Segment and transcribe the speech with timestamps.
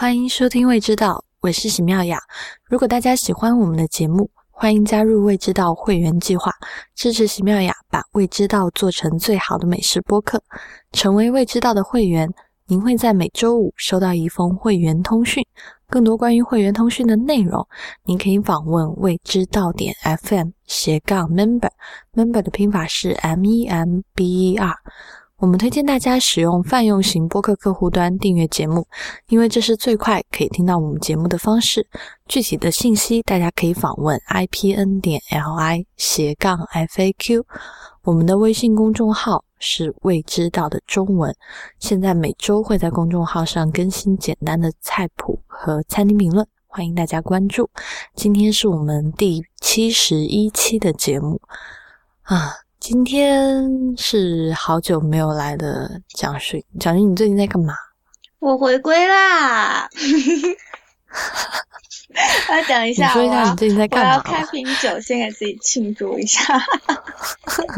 [0.00, 2.20] 欢迎收听《未知道》，我是喜妙雅。
[2.66, 6.52] 如果大家喜欢我们的节目，欢迎加入《未知道》会员计划，
[6.94, 10.40] 支持喜妙雅把《未知道》做成最好的美食播客。
[10.92, 12.32] 成为《未知道》的会员，
[12.68, 15.44] 您会在每周五收到一封会员通讯。
[15.88, 17.66] 更多关于会员通讯的内容，
[18.04, 19.92] 您可以访问未知道点
[20.22, 24.76] FM 斜杠 member，member 的拼法是 M E M B E R。
[25.40, 28.84] 我们推荐大家使用泛用型播客客户端订阅节目，
[29.28, 31.86] 因为这是最快可以听到我们节目的方式。
[32.26, 37.46] 具体的信息大家可以访问 i p n 点 l i 斜杠 f a q。
[38.02, 41.32] 我们的微信公众号是未知道的中文，
[41.78, 47.70] 现在每周会在公众号上更新简单的菜谱和餐厅评论，欢迎大家关注。
[48.16, 51.40] 今天是我们第七十一期的节目
[52.22, 52.67] 啊。
[52.88, 57.74] 今天是好久没有来的蒋勋，蒋勋，你最近在干嘛？
[58.38, 59.86] 我回归啦！
[62.48, 64.12] 我要讲一下，你说一下你最近在干嘛？
[64.12, 66.40] 我要开瓶酒，先给自己庆祝一下。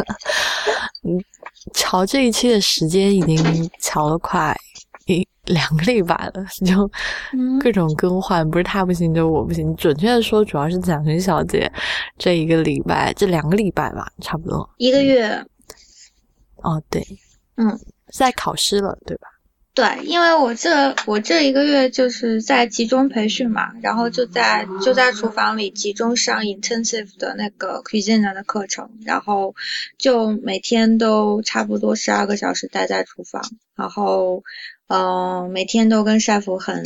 [1.02, 1.19] 嗯，
[1.74, 4.56] 瞧这一期的时间已经瞧了快。
[5.14, 6.91] 一两个礼拜了，就
[7.61, 9.75] 各种更换，不是他不行就我不行。
[9.75, 11.70] 准确的说，主要是蒋勋小姐
[12.19, 15.44] 这一个礼拜，这两个礼拜吧，差不多一个月。
[16.56, 17.05] 哦，对，
[17.56, 17.78] 嗯，
[18.12, 19.28] 在考试了，对吧？
[19.72, 29.55] 对，因为我这我这一个月就是在集中培训嘛，然后就在就在厨房里集中上 intensive 的那个 cuisine 的课程，然后
[29.97, 33.42] 就每天都差不多十二个小时待在厨房，
[33.74, 34.45] 然后。
[34.92, 36.83] 嗯，每天都跟晒服很，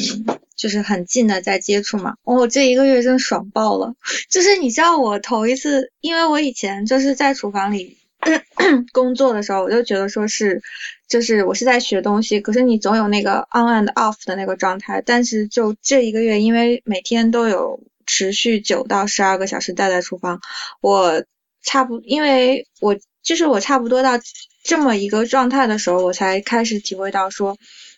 [0.54, 2.16] 就是很近的在接触嘛。
[2.24, 3.94] 哦，这一个月真爽爆了！
[4.28, 7.96] 就是你知道我头一次，因为我以前就是在厨房里
[8.92, 10.60] 工作的时候，我就觉得说是，
[11.08, 15.00] 就是我是在学东西，可是你总有那个 on and off 的那个状态。
[15.00, 20.42] 但是就这一个月，因为每天都有持续九到十二个小时待在厨房，
[20.82, 21.24] 我
[21.62, 24.20] 差不，因为我就是我差不多到
[24.62, 27.56] 这么一个状态的时候，我才开始体会到说。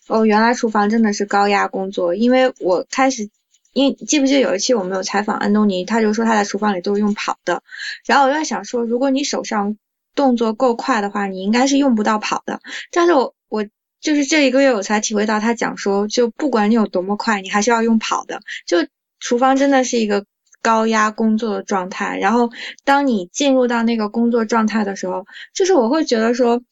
[0.09, 3.29] 哦，原来厨房真的是高压工作，因为我开始，
[3.73, 7.63] 因记不记得有一期我们有采访安东尼，他就说他在厨房里都是用跑的，
[8.07, 9.77] 然后我在想说，如果你手上
[10.15, 12.61] 动作够快的话，你应该是用不到跑的，
[12.93, 13.67] 但是我我
[14.01, 18.79] 就是这一个月我才体会到他讲说，就不管你有多么快，你还是要用跑的，就
[19.19, 20.25] 厨房真的是一个
[20.63, 22.51] 高压工作的状态，然后
[22.85, 26.63] 当你进入到那个工作状态的时候，就是我会觉得说，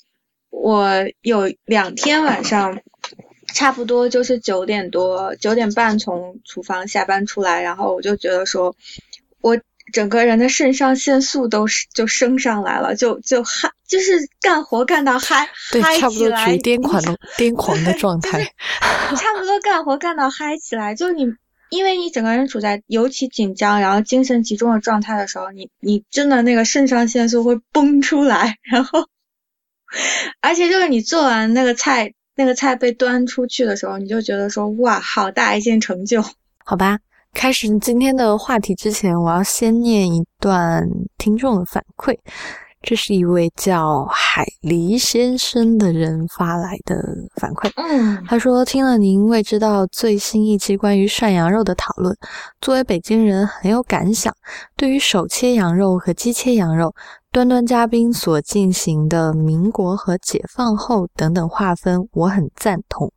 [0.50, 0.88] 我
[1.20, 2.78] 有两天晚上。
[3.54, 8.74] 差不多就是九点多九点半从厨房下班出来，然后我就觉得说，
[9.40, 9.56] 我
[9.92, 15.48] 整个人的肾上腺素都是就升上来了，就就嗨，就是干活干到嗨
[15.80, 18.42] 嗨起来，处于癫狂的 癫狂的状态。
[18.80, 21.24] 差不多干活干到嗨起来，就你
[21.70, 29.06] 因为你整个人处在尤其紧张，然后精神集中的状态的时候，你你真的那个肾上腺素会崩出来，然后
[30.40, 32.14] 而且就是你做完那个菜。
[32.36, 36.22] 那个菜被端出去的时候，你就觉得说哇，好大一件成就，
[36.64, 36.98] 好吧。
[37.32, 42.16] 开始今天的话题之前，我要先念一段听众的反馈。
[42.84, 46.94] 这是一位叫海狸先生的人发来的
[47.40, 47.70] 反馈。
[47.76, 52.14] 嗯，他说听了您未知道最新一期关于涮羊肉的讨论，
[52.60, 54.32] 作为北京人很有感想。
[54.76, 56.94] 对于手切羊肉和机切羊肉。
[57.32, 63.12] 端端嘉宾所进行的民国和解放后等等划分，我很赞同。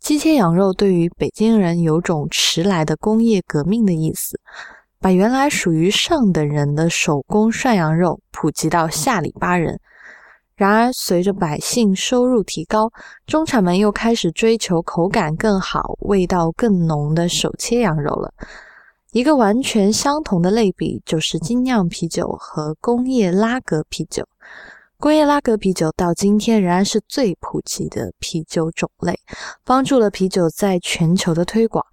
[0.00, 4.40] 机切羊肉对于北京人有种迟来的工业革命的意思，
[5.02, 9.80] 把原来属于上等人的手工涮羊肉普及到下里巴人。
[10.54, 12.92] 然而，随着百姓收入提高，
[13.26, 18.32] 中产们又开始追求口感更好、味道更浓的手切羊肉了。
[19.10, 24.24] 一个完全相同的类比就是精酿啤酒和工业拉格啤酒。
[24.98, 29.18] 工业拉格啤酒到今天仍然是最普及的啤酒种类，
[29.64, 31.84] 帮助了啤酒在全球的推广。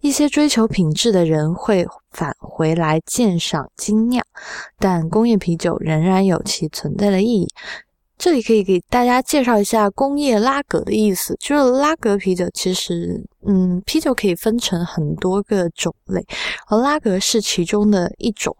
[0.00, 4.24] 一些追求品质的人会返回来鉴赏精酿，
[4.78, 7.48] 但工业啤酒仍然有其存在的意义。
[8.16, 12.48] 这里可以给大家介绍一下工业拉格的意思，就是拉格啤酒。
[12.54, 16.24] 其实，嗯，啤酒可以分成很多个种类，
[16.68, 18.56] 而拉格是其中的一种。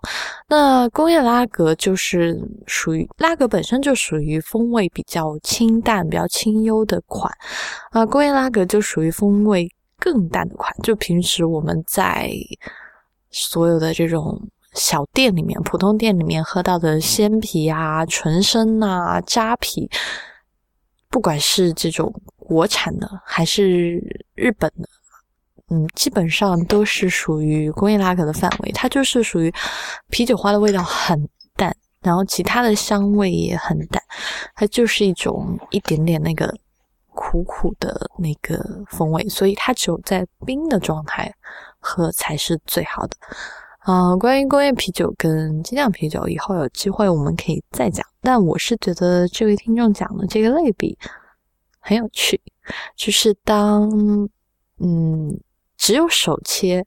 [0.49, 2.37] 那工业拉格就是
[2.67, 7.33] 属于拉格本身就属于风味比较清淡、比较清幽的款
[7.93, 8.05] 啊。
[8.05, 9.71] 工业拉格就属于风味
[10.01, 12.33] 更淡的款，就平时我们在
[13.35, 14.41] 所有的这种。
[14.77, 19.89] 小店里面，普通店里面喝到的鲜啤啊、纯生啊、扎啤，
[21.09, 24.03] 不管是这种国产的还是
[24.35, 24.89] 日本的，
[25.71, 28.73] 嗯，基本上都是属于工业拉格的范围。
[28.73, 29.55] 它就是属于
[30.11, 31.73] 啤酒花的味道很淡，
[32.03, 34.03] 然后其他的香味也很淡，
[34.57, 36.53] 它就是一种一点点那个
[37.15, 38.59] 苦苦的那个
[38.91, 41.33] 风味，所以它只有在冰的状态
[41.79, 43.17] 喝才是最好的。
[43.81, 48.05] 啊，关于工业啤酒跟精酿啤酒，以后有机会我们可以再讲。
[48.23, 50.97] 但我是觉得这位听众讲的这个类比
[51.81, 52.41] 很有趣，
[52.97, 53.91] 就是当
[54.79, 55.39] 嗯
[55.77, 56.83] 只有手切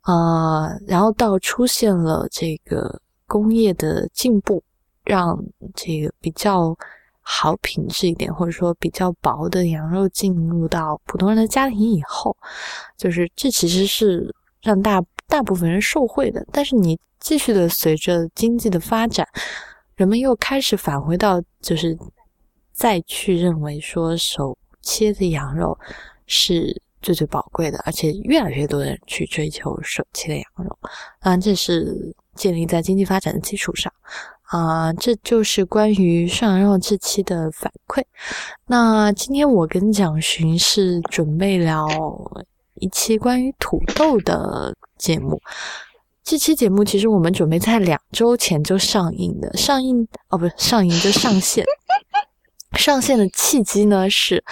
[0.00, 4.64] 啊，然后到出现了这个工业的进步，
[5.04, 5.38] 让
[5.74, 6.74] 这个比较
[7.24, 12.36] 好品质一点，或者说比较薄的羊肉进入到普通人的家庭以后，
[12.96, 14.32] 就是这其实是
[14.62, 15.02] 让大。
[15.26, 19.26] 大部分人受贿的，但是你继续的随着经济的发展，
[19.96, 21.98] 人们又开始返回到，就是
[22.72, 25.76] 再去认为说手切的羊肉
[26.26, 30.78] 是最最宝贵的，而且越来越多的人去追求手切的羊肉，
[31.20, 33.90] 当然这是建立在经济发展的基础上
[34.44, 38.02] 啊，这就是关于涮羊肉这期的反馈。
[38.66, 41.88] 那今天我跟蒋寻是准备聊
[42.74, 44.74] 一期关于土豆的。
[44.96, 45.38] 节目，
[46.22, 51.62] 这期节目其实我们准备在两周前就上映的，上映哦，不是上映就上线。
[52.78, 54.42] 上线的契机呢是，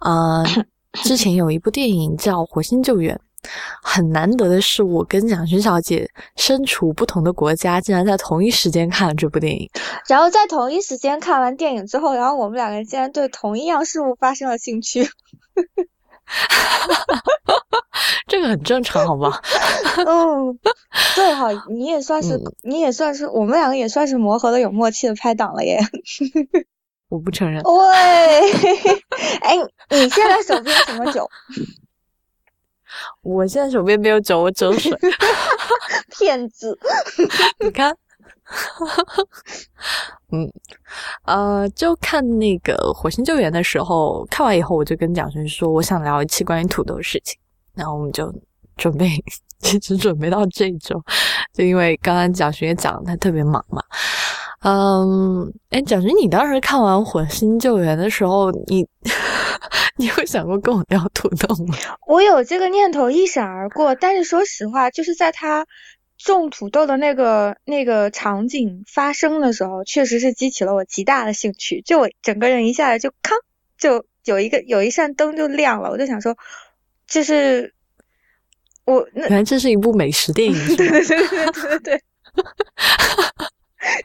[0.00, 0.44] 呃，
[1.02, 3.16] 之前有一部电影叫《火星救援》，
[3.82, 9.68] 很难得的是，我跟蒋勋小姐身处不同的国家，竟然在同一时间看了这部电影。
[10.06, 15.08] 然后在同一时间看完电影之后，然后我们两个人竟然对同一样事物发生了兴趣。
[18.28, 19.42] 这个很正常，好吧？
[20.06, 20.58] 嗯，
[21.16, 25.80] 对哈，你也算 是，你也算是，我们两个也算是磨合的有默契的拍档了耶。
[27.08, 27.60] 我不承认。
[27.66, 28.52] 喂，
[29.40, 29.56] 哎，
[29.90, 31.28] 你现在手边什么酒？
[33.22, 34.92] 我现在手边没有酒，我只有水。
[36.18, 36.78] 骗子！
[37.64, 37.96] 你看。
[40.32, 40.50] 嗯，
[41.24, 47.38] 呃，就看那个《火星救援》的时候，看完以后，我就跟蒋勋说，我想聊一期关于土豆的事情。
[47.74, 48.32] 然后我们就
[48.76, 49.08] 准备，
[49.72, 51.00] 一直准备到这一周，
[51.54, 53.80] 就因为刚刚蒋勋也讲他特别忙嘛。
[54.62, 58.84] 嗯，哎，蒋勋，你当时看完《火星救援》的时候，你
[59.96, 61.76] 你有想过跟我聊土豆吗？
[62.06, 65.66] 我有这个念头一闪而过，但是说实话，就是在他。
[66.22, 71.80] 种土豆的那个那个场景发生的时候，确实是激起了我极大的兴趣。
[71.80, 73.38] 就我整个人一下来就康，
[73.78, 75.88] 就有一个有一扇灯就亮了。
[75.88, 76.36] 我就想说，
[77.08, 77.72] 就是
[78.84, 82.02] 我原来这是一部美食电影， 对对对对对对，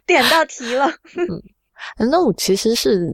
[0.05, 0.89] 点到题了。
[1.17, 3.11] 嗯，那我其实是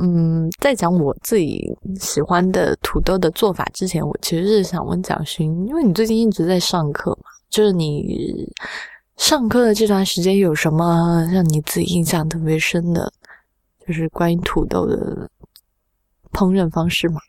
[0.00, 7.30] 嗯，在讲我自己喜欢的土豆的做法之前，我其实是想问蒋勋，因为你最近一直在上课嘛。
[7.50, 8.48] 就是你
[9.16, 13.12] 上课的这段时间有什么让你自己印象特别深的？
[13.86, 15.28] 就是关于土豆的
[16.32, 17.20] 烹饪方式吗？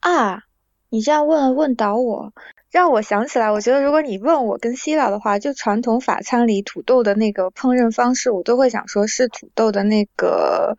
[0.00, 0.42] 啊，
[0.88, 2.32] 你这样问问倒我，
[2.70, 3.50] 让我想起来。
[3.50, 10.76] 我觉得如果你问我跟希腊的话，就传统法餐里土豆的那个烹饪方式，我都会想说是土豆的那个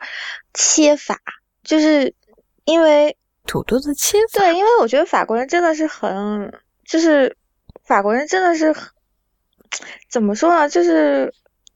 [0.54, 1.20] 切法，
[1.64, 2.14] 就是
[2.66, 4.40] 因为土豆的切法。
[4.40, 6.54] 对，因为我觉得法国人真的是很
[6.86, 7.36] 就是。
[7.84, 8.74] 法国人真的是
[10.08, 10.70] 怎么说呢？
[10.70, 11.34] 就是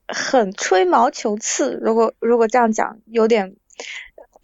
[0.07, 1.77] 很吹毛求疵。
[1.81, 3.57] 如果如果这样讲，有点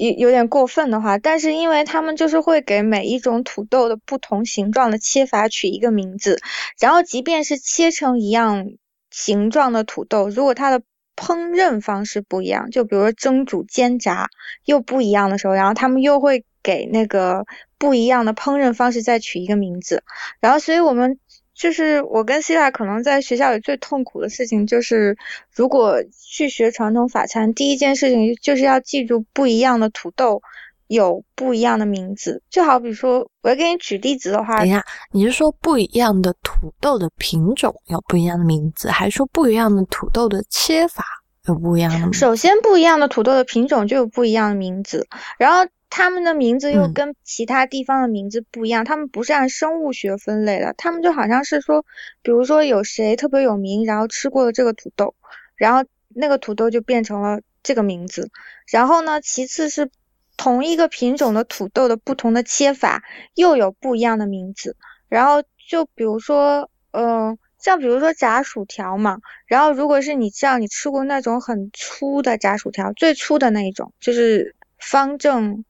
[0.01, 6.39] 有有点过分的话，但是因为他们就是会给每一种土豆的不同形状的切法取一个名字，
[6.79, 8.65] 然后即便是切成一样
[9.12, 10.81] 形状的土豆，如果它的
[11.15, 14.29] 烹饪方式不一样，就比如说蒸煮、煎炸
[14.65, 17.46] 又不一样的时候，然后他们又会给那个
[17.77, 20.03] 不一样的烹饪方式再取一个名字，
[20.39, 21.20] 然后所以我们。
[21.53, 25.17] 就是我跟希腊可能在学校里最痛苦的事情，就是
[25.53, 30.41] 如果去学传统法餐，第一件事情就是要记住不一样的土豆
[30.88, 32.41] 有不一样的名字。
[32.50, 41.03] 就好比说，我要给你举例子的话，等一下，你是说不一样的土豆的品种有不一样的名字，还是说不一样的土豆的切法
[41.48, 42.13] 有不一样的？
[42.13, 45.70] 首先，不一样的土豆的品种就有不一样的名字，然后。
[45.94, 51.86] 他们的名字又跟其他地方的名字不一样，他们不是按生物学分类的，他们就好像是说，
[52.22, 55.16] 比如说有谁特别有名，然后吃过了这个土豆，
[55.58, 58.32] 然后那个土豆就变成了这个名字。
[58.72, 59.92] 然后呢，其次是
[60.38, 63.04] 同一个品种的土豆的不同的切法
[63.36, 64.78] 又有不一样的名字。
[65.10, 75.66] 然后就比如说，嗯，像比如说炸薯条嘛，然后如果是你知道你吃过那种很粗的炸薯条，最粗的那一种，就是方正。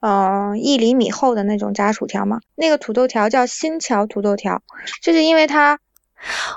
[0.00, 2.40] 嗯一厘米厚的那种炸薯条嘛。
[2.54, 4.62] 那个土豆条叫新桥土豆条，
[5.02, 5.78] 就是因为它。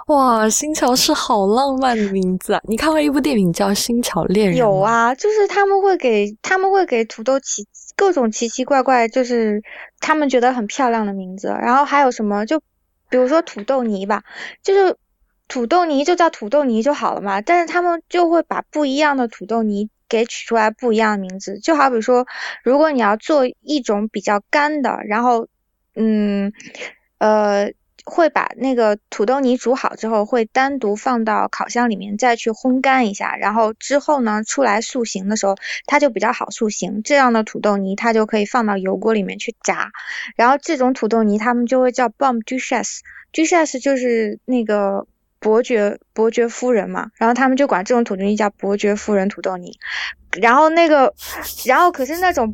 [0.07, 2.61] 哇，新桥是好浪漫的名字啊！
[2.63, 7.67] 你看过一部电影叫《新桥恋人》有啊，就是他们会给他们会给土豆起
[7.97, 9.61] 各种奇奇怪怪，就是
[9.99, 11.49] 他们觉得很漂亮的名字。
[11.49, 12.59] 然后还有什么，就
[13.09, 14.23] 比如说土豆泥吧，
[14.63, 14.95] 就是
[15.49, 17.41] 土豆泥就叫土豆泥就好了嘛。
[17.41, 22.25] 但是他们就会把不一样的土豆泥给取出来不一样的名字，就好比说，
[22.63, 25.47] 如果你要做一种比较干的，然后
[25.95, 26.51] 嗯
[27.19, 27.71] 呃。
[28.05, 37.03] 会把那个土豆泥煮好之后，会单独放到烤箱里面再去烘干一下，然后之后呢出来塑形的时候，它就比较好塑形。
[37.03, 39.91] 这样的土豆泥它就可以放到油锅里面去炸，
[40.35, 45.05] 然后这种土豆泥他们就会叫 bomb duchess，duchess 就是那个
[45.39, 49.77] 伯爵伯爵夫人嘛，然后他们就管这种土豆泥叫伯爵夫人土豆泥，
[50.41, 51.13] 然后那个，
[51.65, 52.53] 然后可是那种。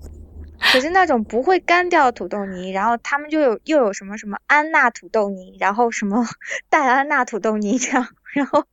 [0.58, 6.25] 可是那种不会干掉的土豆泥，然后他们就有又有什么什么安娜土豆泥，然后什么
[6.70, 8.63] 戴安娜土豆泥这样，然后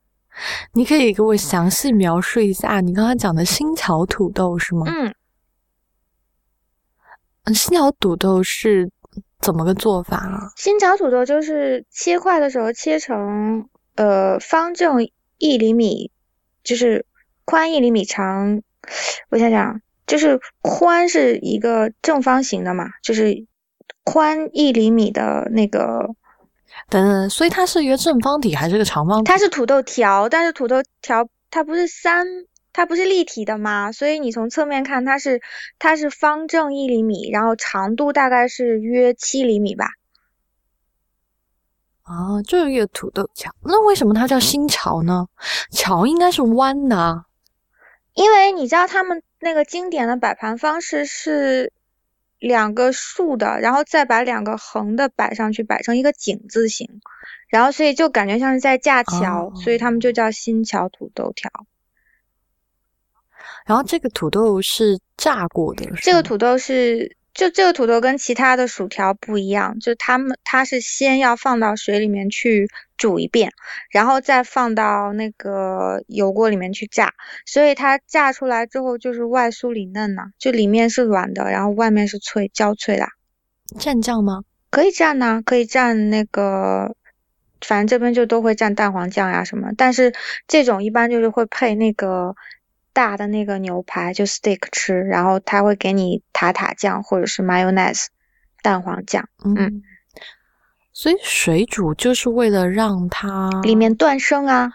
[0.72, 4.86] 你可以给我详细描述一下你刚刚讲的新桥土豆是吗？
[4.88, 5.14] 嗯，
[7.54, 8.90] 新桥土豆是
[9.40, 10.52] 怎么个做法啊？
[10.56, 16.10] 新炒土豆就是切块的时候切成呃方正一厘米，
[16.62, 17.04] 就是
[17.44, 18.62] 宽一厘米长，
[19.30, 19.80] 我想想。
[20.06, 23.46] 就是宽是一个正方形的嘛，就是
[24.02, 26.04] 宽一厘米的那个，
[26.88, 29.28] 等等，所以它是一个正方体还是个长方体？
[29.28, 32.26] 它是土豆条，但是土豆条它不是三，
[32.72, 35.40] 它不是立体的吗，所以你从侧面看它是
[35.78, 39.86] 它是方正一厘米，然后长度大概是约七厘米吧。
[42.04, 45.28] 哦，就是一个土豆桥，那为什么它叫新桥呢？
[45.70, 47.24] 桥应该是弯的，
[48.14, 49.22] 因为你知道他们。
[49.42, 51.72] 那个经典的摆盘方式是
[52.38, 57.00] 两个竖的，然后再把两个横的摆上去，摆成一个井字形，
[57.48, 61.50] 然后所以就感觉像是在架桥，所以他们就叫新桥土豆条。
[63.70, 67.16] 然后这个土豆是炸过的，这个土豆是。
[67.32, 73.52] 就这个土豆跟其他的薯条不一样，就他们它是先要放到水里面去煮一遍，
[73.92, 77.14] 然后再放到那个油锅里面去炸，
[77.46, 83.06] 所以它炸出来之后就是外酥里嫩呐，就里面是软的，然后外面是脆焦脆的。
[83.78, 84.42] 蘸酱吗？
[84.68, 86.96] 可以蘸呐，可以蘸那个，
[87.60, 90.12] 反正这边就都会蘸蛋黄酱呀什么，但是
[90.48, 92.34] 这种一般就是会配那个。
[92.92, 98.06] 大的那个牛排就 steak 吃，然后他会给你塔塔酱或者是 mayonnaise
[98.62, 99.82] 蛋黄酱，嗯，
[100.92, 104.72] 所以水煮就是为了让它里面断生啊，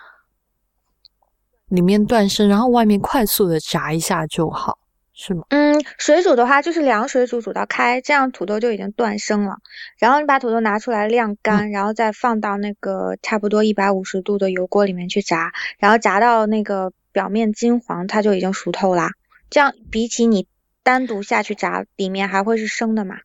[1.68, 4.80] 里面断生，然后外面快速的炸一下就好，
[5.14, 5.44] 是吗？
[5.50, 9.58] 嗯，水煮的话就是凉水煮煮到开，这样土豆就已经断生了，
[10.00, 16.94] 然后你把土豆拿出来晾干，然后再放到那个差不多一百五十度的油锅里面去炸，然后炸到那个。
[17.16, 19.12] 表面金黄，它就已经熟透啦。
[19.50, 20.50] 这样比起你
[20.84, 23.16] 单独下去炸，里面还会是生的嘛？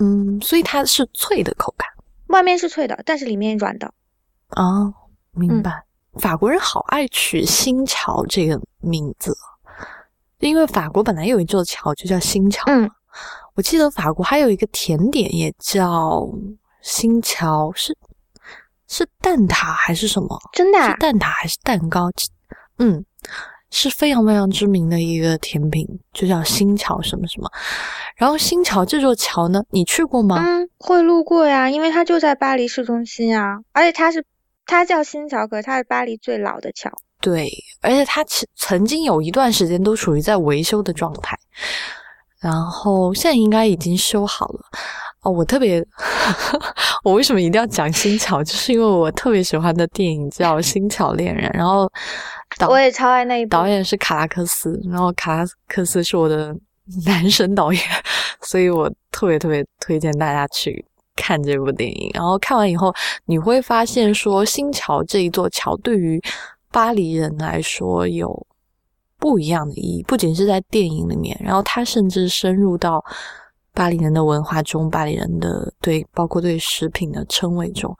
[0.00, 1.88] 嗯，所以它是脆的口感，
[2.26, 3.94] 外面是脆的，但是里面软的。
[4.48, 4.92] 哦，
[5.30, 5.84] 明白。
[6.14, 9.32] 法国人好爱取新桥这个名字，
[10.40, 12.64] 因为法国本来有一座桥就叫新桥。
[12.66, 12.90] 嗯，
[13.54, 16.28] 我记得法国还有一个甜点也叫
[16.80, 17.96] 新桥，是。
[18.92, 20.38] 是蛋挞还是什么？
[20.52, 20.78] 真的？
[20.78, 22.10] 是蛋挞还是蛋糕？
[22.78, 23.02] 嗯，
[23.70, 27.50] 是非常非常知名的一个甜品，就叫新桥什么什么。
[28.16, 30.36] 然后新桥这座桥呢，你去过吗？
[30.38, 33.60] 嗯，会路过呀，因为它就在巴黎市中心啊。
[33.72, 34.22] 而且它是
[34.66, 36.90] 它叫新桥，可是它是巴黎最老的桥。
[37.18, 41.38] 对，而且它曾曾经有一段时间都处于在维修的状态，
[42.40, 44.60] 然后现在应该已经修好了。
[45.22, 45.84] 哦，我特别，
[47.04, 48.42] 我为什么一定要讲新桥？
[48.42, 51.88] 就是因为我特别喜欢的电影叫《新桥恋人》，然后
[52.58, 56.52] 导我也超爱那一部，导演是卡拉克斯，然后卡拉克斯是我的
[57.06, 57.80] 男神导演，
[58.42, 62.10] 所以我特别特别推荐大家去看这部电影。
[62.14, 62.92] 然后看完以后，
[63.26, 66.20] 你会发现说，新桥这一座桥对于
[66.72, 68.44] 巴黎人来说有
[69.20, 73.04] 不一样的意义，不仅是在电影里面，然后它甚至深入到。
[73.74, 77.96] 巴黎人的文化中，巴黎人的对包括对食品的称谓中，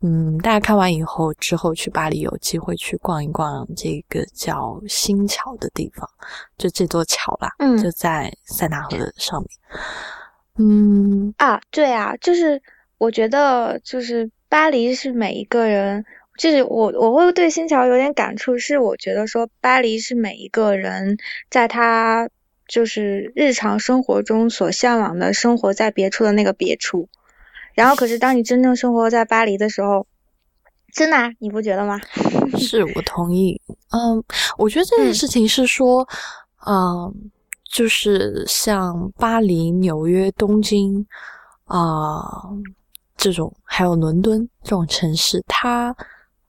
[0.00, 6.08] 嗯，大家看完以后之后去巴黎有机会去逛一逛这个叫新桥的地方，
[6.56, 9.48] 就这座桥啦，嗯，就在塞纳河的上面，
[10.58, 11.34] 嗯。
[11.36, 12.62] 啊，对啊，就是
[12.98, 16.04] 我觉得就是巴黎是每一个人，
[16.38, 21.18] 就是我我会对新桥有点感触，是我觉得说巴黎是每一个人
[21.50, 22.28] 在他。
[22.72, 27.10] 就是日常生活中所向往的生活在别处的那个别处。
[27.74, 30.06] 然后，可是当你真正生活在巴黎的时候，
[30.90, 32.00] 真的，你不觉得吗？
[32.56, 33.60] 是我同意。
[33.90, 34.24] 嗯，
[34.56, 36.08] 我觉得这件事情是说，
[36.66, 37.14] 嗯，
[37.70, 41.06] 就是像巴黎、纽约、东京
[41.66, 42.48] 啊
[43.18, 45.94] 这种，还有伦敦这种城市，它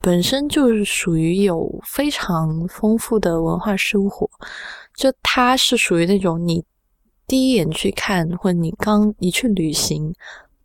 [0.03, 4.29] 本身就是属于有非常丰富的文化生活。
[4.95, 6.63] 就它是属于那种你
[7.25, 10.13] 第一眼去看，或者你刚一去旅行。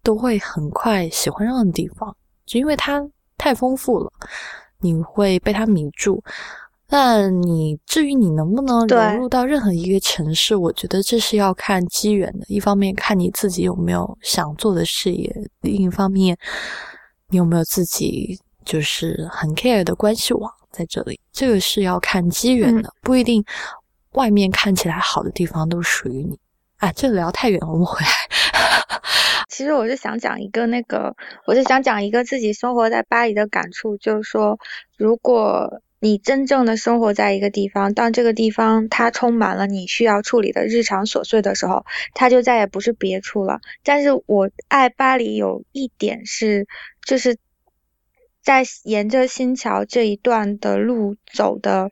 [0.00, 2.16] 都会很快喜欢上的地方，
[2.46, 4.10] 就因为它太丰富了，
[4.78, 6.22] 你会被它迷住。
[6.86, 12.46] 但你至于你能不能融入到任何一个城市，我觉得这是要看机缘的。
[12.48, 15.30] 一方面看你自己有没有想做的事业，
[15.60, 16.34] 另一方面
[17.28, 21.18] 你有没有自己就是很 care 的关系网在这里。
[21.32, 23.42] 这个是要看机缘的，不一定
[24.12, 26.38] 外面看起来好的地方都属于你。
[26.76, 28.08] 哎，这个聊太远了，我们回来。
[29.48, 34.58] 其实我是想讲一个那个，我是想讲一个自己生活在巴黎的感触，就是说，
[34.96, 41.84] 如果你真正的生活在一个地方，当这个地方它充满了你需要处理的日常琐碎的时候，
[42.14, 43.60] 它就再也不是别处了。
[43.82, 46.68] 但是我爱巴黎有一点是，
[47.04, 47.36] 就是
[48.42, 51.90] 在沿着新桥这一段的路走的。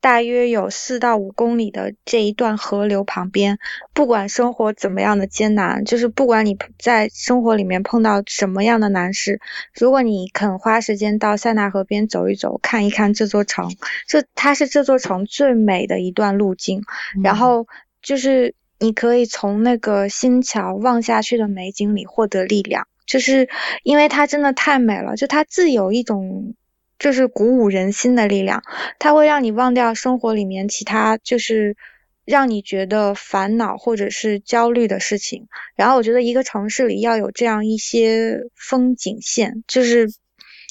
[0.00, 3.60] 大约有四到五公里的这一段河流旁边，
[3.94, 9.40] 不管生活怎么样的艰难，就是不管你在生活里面碰到什么样的难事，
[9.72, 13.70] 如果你肯花时间到塞纳河边走一走，看一看这座城，
[14.08, 16.82] 这它是这座城最美的一段路径。
[17.22, 17.68] 然后
[18.02, 23.48] 就是你可以从那个新桥望下去的美景里获得力量，就是
[23.82, 26.54] 因为它真的太美了，就它自有一种。
[26.98, 28.62] 就是鼓舞人心的力量，
[29.00, 31.76] 它会让你忘掉生活里面其他就是
[32.24, 35.48] 让你觉得烦恼或者是焦虑的事情。
[35.74, 40.08] 然后我觉得一个城市里要有这样一些风景线，就是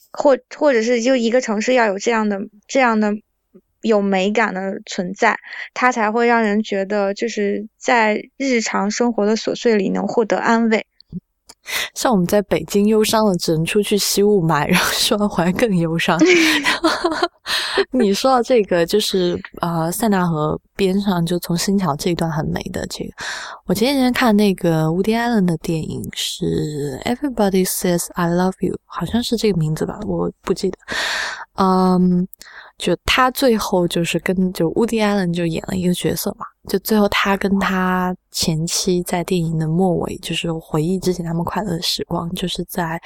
[0.10, 3.12] 或或者是就一个城市要有这样的这样的
[3.82, 5.38] 有美感的存在，
[5.74, 10.86] 它才会让人觉得就是在日常生活的琐碎里能获得安慰。
[11.96, 16.20] 像我们在北京忧伤了，只能出去吸雾霾，然后说完回来更忧伤。
[17.92, 23.12] 你说到这个，就是呃，塞纳河边上，就从新桥这一段很美的这个。
[23.66, 30.78] 我前几天看那个 Woody Allen 的电影是《Everybody Says I Love You》，好像是这个名字吧，我不记得。
[31.56, 32.28] 嗯。
[32.82, 43.00] 就他最后就是跟就 Woody Allen 就演了一个角色嘛，就最后他跟他前妻在电影的末尾，就是回忆之前他们快乐的时光，就是在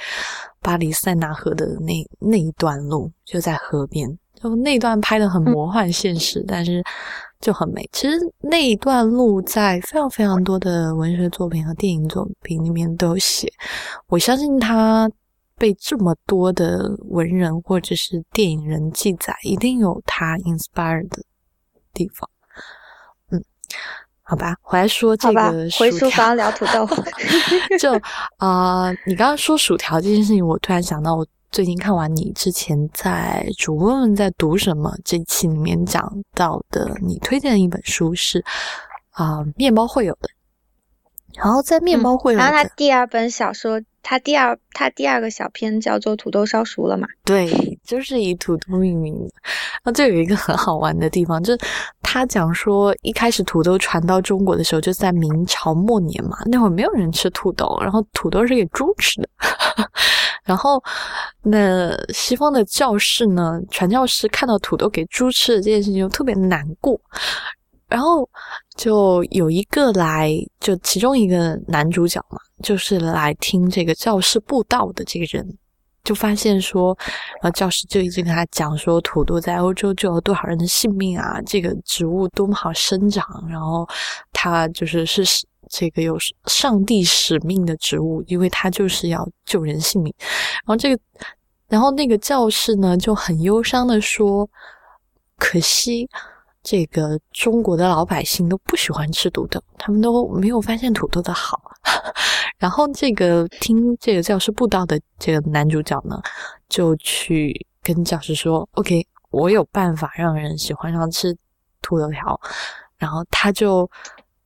[0.62, 4.08] 巴黎塞纳河的那那一段路，就在河边，
[4.42, 6.82] 就那段拍的很魔幻现实，但是
[7.38, 7.86] 就很美。
[7.92, 13.52] 其实那一段路在非常非常多的文学作品和电影作品里面都有写，
[14.08, 15.06] 我相信他。
[15.56, 21.22] 被这么多的文人或者是电影人记载，一定有他 inspired 的
[21.92, 22.28] 地方。
[23.30, 23.42] 嗯，
[24.22, 26.86] 好吧，回来说这个回书房聊土豆。
[27.80, 27.92] 就
[28.36, 38.44] 啊，你刚刚说薯条这件事情，我突然想到，我最近看完你之前在主播们在读什么这期里面讲到的，你推荐的一本书是
[39.12, 40.28] 啊，面包会有的。
[41.34, 47.08] 然后在面包会有，然后他第二本小说，他第二他第二个小篇叫做《土豆烧熟了》嘛？
[47.24, 47.50] 对，
[47.84, 49.24] 就是以土豆命名的。
[49.24, 51.58] 然后这有一个很好玩的地方，就是
[52.02, 59.28] 他讲说，一开始土豆传到中国的时候，就在明朝末年嘛，那会儿没有人吃土豆，然后土豆是给猪吃的。
[60.44, 60.80] 然后
[61.42, 66.96] 那西方的教士呢，传教士看到土豆给猪吃的这件事情，就特别难过。
[67.88, 68.28] 然后
[68.76, 75.56] 就有一个来，就其中一个男主角嘛，就是来听这个教士布道的这个人，
[76.02, 76.96] 就发现说，
[77.40, 83.88] 然后教师就一直跟他讲说，土豆在欧洲救了多少人的性命啊，这个植物多么好生长，然后
[84.32, 85.24] 他就是是
[85.68, 90.12] 这个有上帝使命的植物，因为他就是要救人性命。
[90.18, 91.00] 然后这个，
[91.68, 94.48] 然后那个教士呢就很忧伤的说，
[95.38, 96.08] 可惜。
[96.68, 101.62] 这个中国的老百姓都不喜欢吃土豆，他们都没有发现土豆的好。
[102.58, 106.20] 然后这个听这个教师布道的这个男主角呢，
[106.68, 111.32] 就去跟教师说：“OK，我有办法让人喜欢上吃
[111.82, 112.40] 土豆条。”
[112.98, 113.88] 然后他就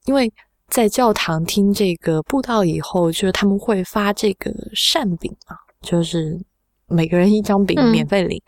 [0.05, 0.31] 因为
[0.69, 6.39] 在教堂听这个布道以后，就是他们会发这个扇饼啊，就是
[6.87, 8.39] 每个人一张饼免费领。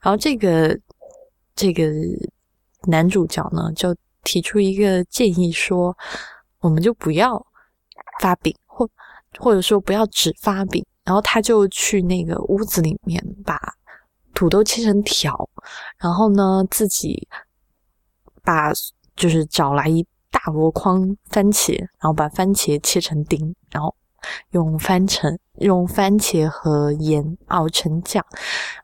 [0.00, 0.74] 然后这个
[1.54, 1.92] 这个。
[2.88, 5.96] 男主角呢，就提出一个建议，说
[6.60, 7.44] 我们就不要
[8.20, 8.88] 发饼，或
[9.38, 10.84] 或者说不要只发饼。
[11.04, 13.58] 然后他就去那个屋子里面把
[14.34, 15.48] 土豆切成条，
[15.98, 17.26] 然后呢自己
[18.42, 18.70] 把
[19.16, 23.94] 就是找来一大箩筐番茄，然后把番茄切成丁，然后
[24.50, 28.22] 用番茄用番茄和盐熬成酱，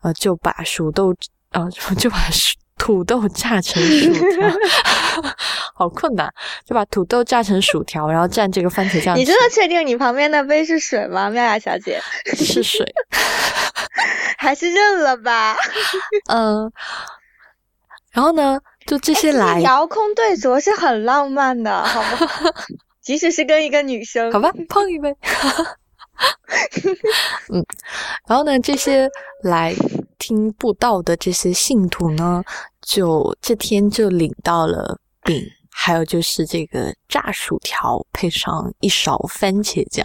[0.01, 1.15] 呃就把薯豆
[1.51, 2.17] 呃 就把
[2.85, 4.47] 土豆炸成薯条，
[5.75, 6.31] 好困难，
[6.67, 9.17] 就把土豆炸成薯条，然后蘸这个番茄酱。
[9.17, 11.99] 你真的确定你旁边那杯是水吗，妙雅小姐？
[12.37, 12.87] 是水，
[14.37, 15.57] 还是认了吧？
[16.31, 16.71] 嗯，
[18.13, 22.53] 然后呢，就这些来遥控对酌是很浪漫的，好不好？
[23.01, 25.17] 即使是跟一个女生，好吧，碰一杯。
[27.53, 27.65] 嗯，
[28.27, 29.09] 然后呢，这些
[29.43, 29.75] 来
[30.19, 32.43] 听布道的这些信徒呢，
[32.83, 40.05] 就这天就领到了饼，还有就是这个炸薯条，配上一勺番茄酱。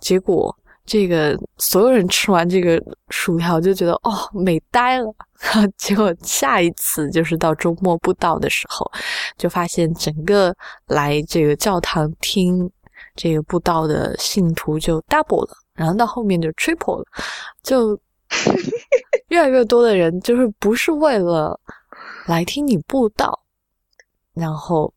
[0.00, 5.14] 结果这个所有人吃完这个薯条就觉得哦美呆了。
[5.76, 8.90] 结果下一次就是到周末布道的时候，
[9.36, 10.54] 就发现整个
[10.88, 12.70] 来这个教堂听。
[13.16, 17.04] 这个布道的信徒就 double 了，然后到后面就 triple 了，
[17.62, 17.98] 就
[19.28, 21.58] 越来越多的人就是不是为了
[22.26, 23.38] 来听你布道，
[24.34, 24.92] 然后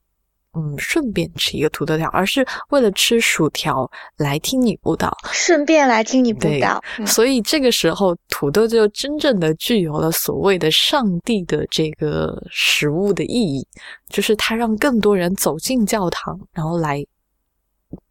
[0.54, 6.84] 嗯顺便吃一个土豆条，而是为了吃薯条来听你布道，顺便来听你布道。
[7.06, 13.68] 所以这个时候土豆就真正的具有了所谓的上帝的这个食物的意义，
[14.10, 17.06] 就是它让更多人走进教堂，然后来。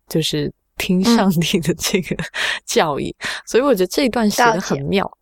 [0.08, 2.16] 就是听上帝的这个
[2.66, 3.14] 教义，
[3.46, 5.18] 所以我觉得这一段写的很妙。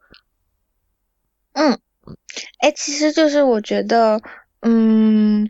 [1.53, 1.79] 嗯，
[2.61, 4.21] 哎，其实就是我觉得，
[4.61, 5.49] 嗯，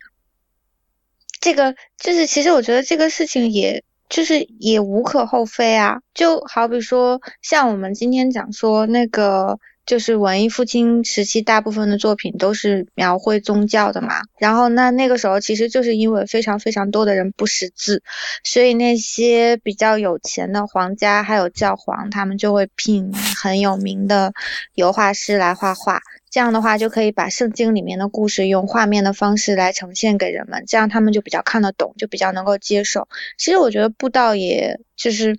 [1.40, 6.00] 这个就是其实我觉得这个事情，也就是也无可厚非啊。
[6.12, 9.58] 就好比说，像我们今天讲说那个。
[9.86, 14.22] 就是文艺复兴时期，大部分的作品都是描绘宗教的嘛。
[14.38, 18.02] 然后那那个时候，其实就是因为非常非常多的人不识字，
[18.44, 24.32] 所以那些比较有钱的皇家还有教皇，他们就会聘很有名的
[24.74, 26.00] 油画师来画画。
[26.30, 33.06] 这样的话，就可以把圣经里面的故事用画面的方式来呈现给人们，这样他们就比较看得懂，就比较能够接受。
[33.36, 35.38] 其实我觉得布道也就是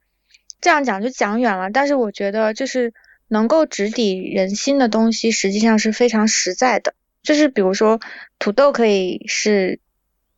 [0.62, 2.94] 这样讲就讲远了，但是我觉得就是。
[3.28, 6.94] 能够直抵人心的东西，实际上是非常实在的。
[7.24, 8.00] 就是比如说，
[8.38, 9.80] 土豆可以是，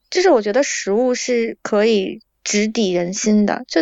[0.09, 3.65] 就是我觉得食物是可以直抵人心的。
[3.67, 3.81] 就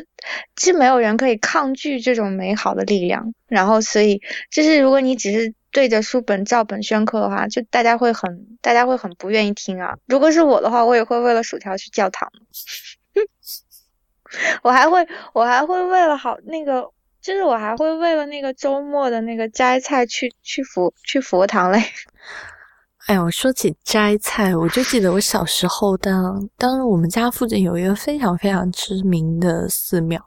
[0.56, 3.36] 其实没有人可以抗拒这种美好的力量。
[3.48, 9.94] 然后，所以就是如果你只是对着书本照本宣科的话，就大家会很，大家会很不愿意听啊。
[10.08, 12.32] 如果是我的话，我也会为了薯条去教堂。
[14.64, 16.90] 我还会，我还会为了好那个。
[17.26, 21.84] 就是我还会为了那个周末的那个摘菜去去佛去佛堂嘞。
[23.08, 30.20] 哎呀，我说起摘菜，我就记得我小时候，当当我们家附近有一个非常非常知名的寺庙，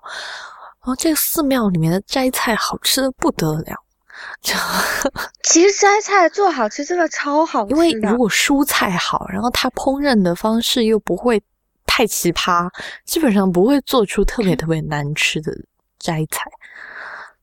[0.80, 3.76] 然后这个寺庙里面的摘菜好吃的不得了。
[5.44, 11.40] 其实摘菜做好吃真的超好吃，因为如果蔬菜好，然后它烹饪的方式又不会
[11.86, 12.68] 太奇葩，
[13.04, 15.52] 基本上不会做出特别 特别难吃的
[16.00, 16.50] 摘菜。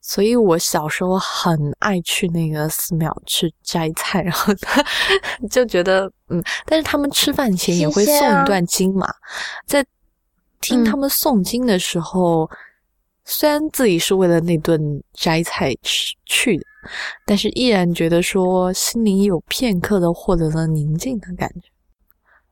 [0.07, 4.53] 所以我小时候很爱去那个寺庙去摘菜，然后
[5.49, 9.11] 就觉得嗯，但是他们吃饭前也会诵一段经嘛，
[9.65, 9.83] 在
[10.61, 12.47] 听他们诵经的时候，
[13.23, 14.79] 虽然自己是为了那顿
[15.13, 16.63] 摘菜吃去的，
[17.25, 21.67] 但是依然觉得说心里有片刻的获得了宁静的感觉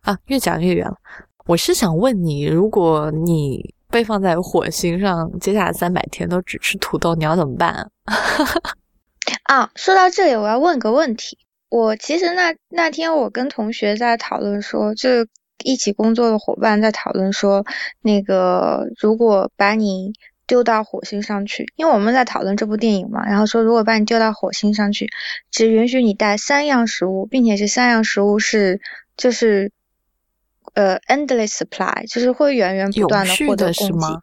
[0.01, 0.17] 啊。
[0.25, 0.97] 越讲越远了，
[1.45, 3.75] 我是想问你，如果你。
[3.93, 7.91] 被放在火星上，接下来三百天都只吃土豆，你要怎么办？
[9.45, 11.37] 啊，说到这里，我要问个问题。
[11.69, 15.27] 我其实那那天我跟同学在讨论说，就
[15.63, 17.63] 一起工作的伙伴在讨论说，
[18.01, 20.13] 那个如果把你
[20.47, 25.07] 丢到火星上去，因为我们在讨论这部电影嘛，然后说如果把你丢到火星上去，
[25.51, 28.81] 只允许你带三样食物，并且是三样食物是
[29.15, 29.71] 就是。
[30.73, 34.21] 呃，endless supply 就是会源源不断的获得供给，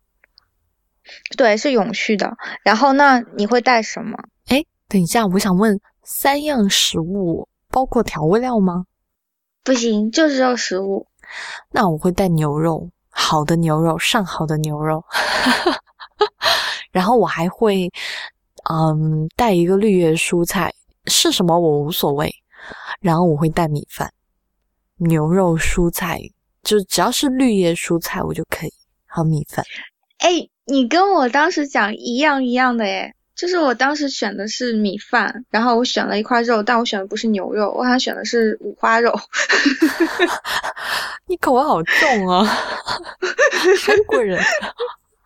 [1.36, 2.36] 对，是永续的。
[2.62, 4.18] 然后那你会带什么？
[4.46, 8.86] 哎，等一下，我想问，三样食物包括调味料吗？
[9.62, 11.06] 不行，就是要食物。
[11.70, 15.04] 那我会带牛肉，好的牛肉，上好的牛肉。
[16.90, 17.88] 然后我还会，
[18.68, 20.74] 嗯，带一个绿叶蔬菜，
[21.06, 22.34] 是什么我无所谓。
[23.00, 24.12] 然后我会带米饭，
[24.96, 26.20] 牛肉蔬菜。
[26.62, 28.72] 就只要是绿叶蔬菜我就可以，
[29.06, 29.64] 还有米饭。
[30.18, 39.18] 哎，你跟我当时讲一样一样的哎，就是我当时选的是米饭，然后我选了一块肉，但我选的不是牛肉，我好像选的是五花肉。
[41.26, 42.44] 你口味好重啊，
[43.84, 44.42] 中国人。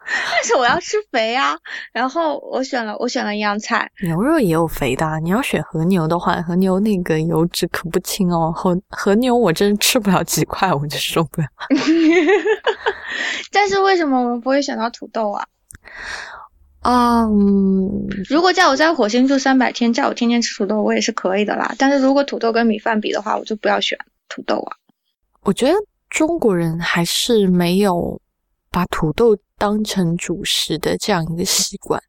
[0.33, 1.57] 但是我要吃肥啊，
[1.93, 5.19] 然后我选了我选了一样菜，牛肉也有肥的。
[5.21, 8.53] 你要选和牛的话，和牛那个油脂可不轻哦。
[8.55, 11.47] 和和牛我真吃不了几块，我就受不了。
[13.51, 15.47] 但是为什么我们不会选到土豆啊？
[16.81, 17.25] 啊，
[18.29, 21.75] 如果叫我在火星住三百天，叫我天天吃土豆，我也是可以的啦。
[21.79, 24.77] 但是如果土豆跟米饭比的话，我就不要选土豆啊。
[25.45, 25.75] 我觉得
[26.11, 28.21] 中国人还是没有
[28.71, 29.35] 把土豆。
[29.57, 32.01] 当成主食的这样一个习惯，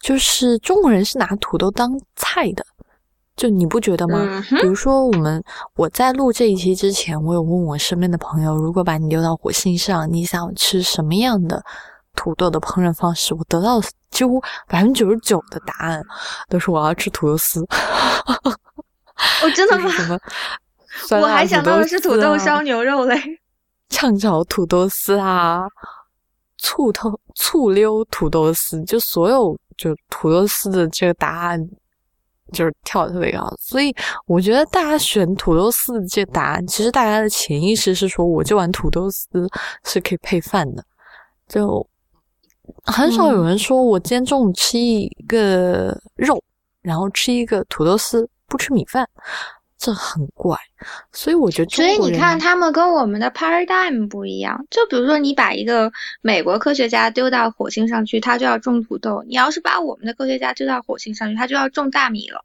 [0.00, 2.64] 就是中国人是拿土豆当菜的，
[3.34, 4.44] 就你不觉得吗？
[4.60, 5.42] 比如说，我们
[5.74, 11.62] 我在录这一期之前，我有问我身边的朋友，如果把你丢到火星上，你想吃什么样的
[12.14, 13.34] 土豆的烹饪方式？
[13.34, 16.02] 我得到几乎百分之九十九的答案
[16.48, 17.66] 都是我要吃土豆丝。
[19.42, 19.90] 我真的吗？
[21.10, 23.18] 我还想到的是土豆烧牛肉嘞，
[23.88, 25.62] 炝炒土豆丝啊。
[26.62, 31.60] 醋头醋溜土豆丝，就所有就土豆丝的这个答案
[32.52, 33.94] 就是跳的特别高，所以
[34.26, 39.26] 我觉得大家选土豆丝的这个答案，其实大家的潜意识是说，我这碗土豆丝
[39.84, 40.84] 是可以配饭的，
[41.48, 41.84] 就
[42.84, 46.42] 很少有人说我今天中午吃一个肉，
[46.80, 49.08] 然后吃一个土豆丝，不吃米饭。
[49.84, 50.56] 这很怪，
[51.12, 54.64] 所以我觉得，所以你看，他们跟我们的 paradigm 不一样。
[54.70, 55.90] 就比如说，你把一个
[56.20, 62.44] 美国科学家丢到火星上去，他就要种土豆；你要是把我们的科学家丢到火星上去，他就要种大米了。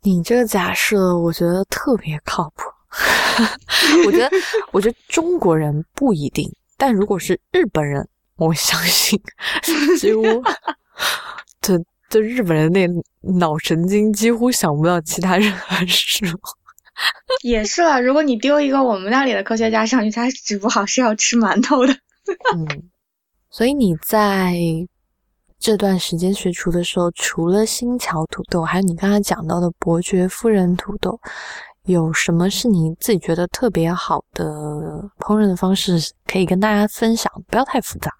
[0.00, 2.62] 你这个假设，我觉得特别靠谱。
[4.06, 4.30] 我觉得，
[4.72, 9.20] 我觉得中国人不一定，但如果是日本人，我相信
[9.98, 10.22] 几乎
[11.60, 11.78] 这。
[12.14, 12.86] 就日本人那
[13.38, 16.38] 脑神经几乎想不到其他任何事物。
[17.42, 21.92] 也是啊，如果你丢一个我们那里的科学家上去，他只不好是要吃馒头的。
[22.54, 22.84] 嗯，
[23.50, 24.54] 所以你在
[25.58, 31.18] 这段时间学厨的时候，除了新桥土豆，还有你刚才讲到的伯爵夫人土豆，
[31.86, 34.44] 有什么是你自己觉得特别好的
[35.18, 37.32] 烹饪的方式可以跟大家分享？
[37.48, 38.12] 不要太复杂。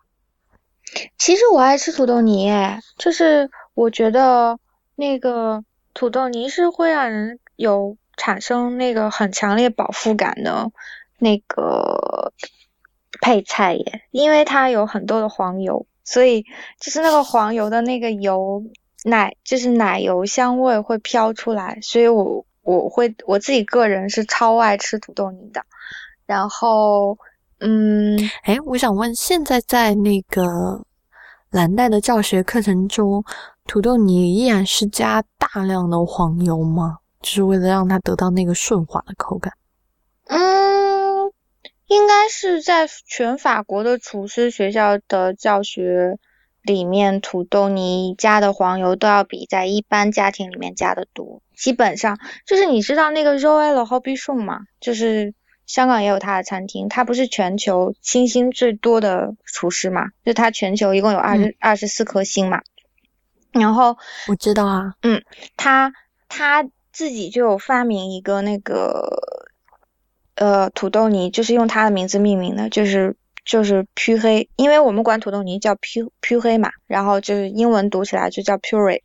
[1.16, 2.50] 其实我爱吃土豆泥，
[2.98, 3.48] 就是。
[3.74, 4.58] 我觉得
[4.94, 10.70] 那个土豆泥是会让人有产生那个很强烈饱腹感的
[11.18, 12.32] 那个
[13.20, 16.44] 配菜耶，因为它有很多的黄油，所以
[16.80, 18.62] 就是那个黄油的那个油
[19.04, 25.64] 奶，就是奶油香味会飘出来，所以我我会我自己个人是超爱吃土豆泥的。
[26.26, 27.18] 然后，
[27.58, 30.84] 嗯，哎，我想问，现在在那个
[31.50, 33.24] 蓝带的教学课程中。
[33.66, 36.98] 土豆泥依然是加大量的黄油吗？
[37.20, 39.54] 就是为了让它得到那个顺滑的口感。
[40.26, 41.32] 嗯，
[41.86, 46.18] 应该是在全法国的厨师学校的教学
[46.62, 51.42] 里面，土豆泥加的黄油都要比在一般家庭里面加的多。
[51.56, 54.60] 基本上就是你知道那个 Royal Hobby Shop 吗？
[54.80, 55.34] 就是
[55.66, 60.08] 香港也有他的餐厅，他不是全球星星最多的厨师嘛？
[60.24, 62.60] 就他全球一共有二十二十四颗星嘛。
[63.54, 63.96] 然后
[64.28, 65.22] 我知道啊，嗯，
[65.56, 65.92] 他
[66.28, 69.08] 他自己就有发明一个那个
[70.34, 79.02] 呃土豆泥，就是用他的名字命名的，就是就是黢黑，因为我们管土豆泥叫黢黢黑嘛，然后就是英文读起来就叫 puree，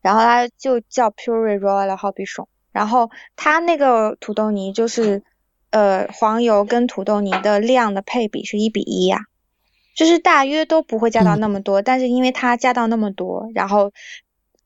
[0.00, 5.22] 然后它就叫 puree royal hobbiton，然后它那个土豆泥就是
[5.70, 9.26] 呃黄油跟土豆泥的量的配比是一比一呀。
[9.94, 13.92] 就是大约都不会加到那么多，但是因为它加到那么多，然后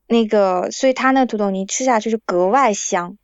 [0.07, 3.17] 那个，所以它那个土豆泥吃下去就格外香。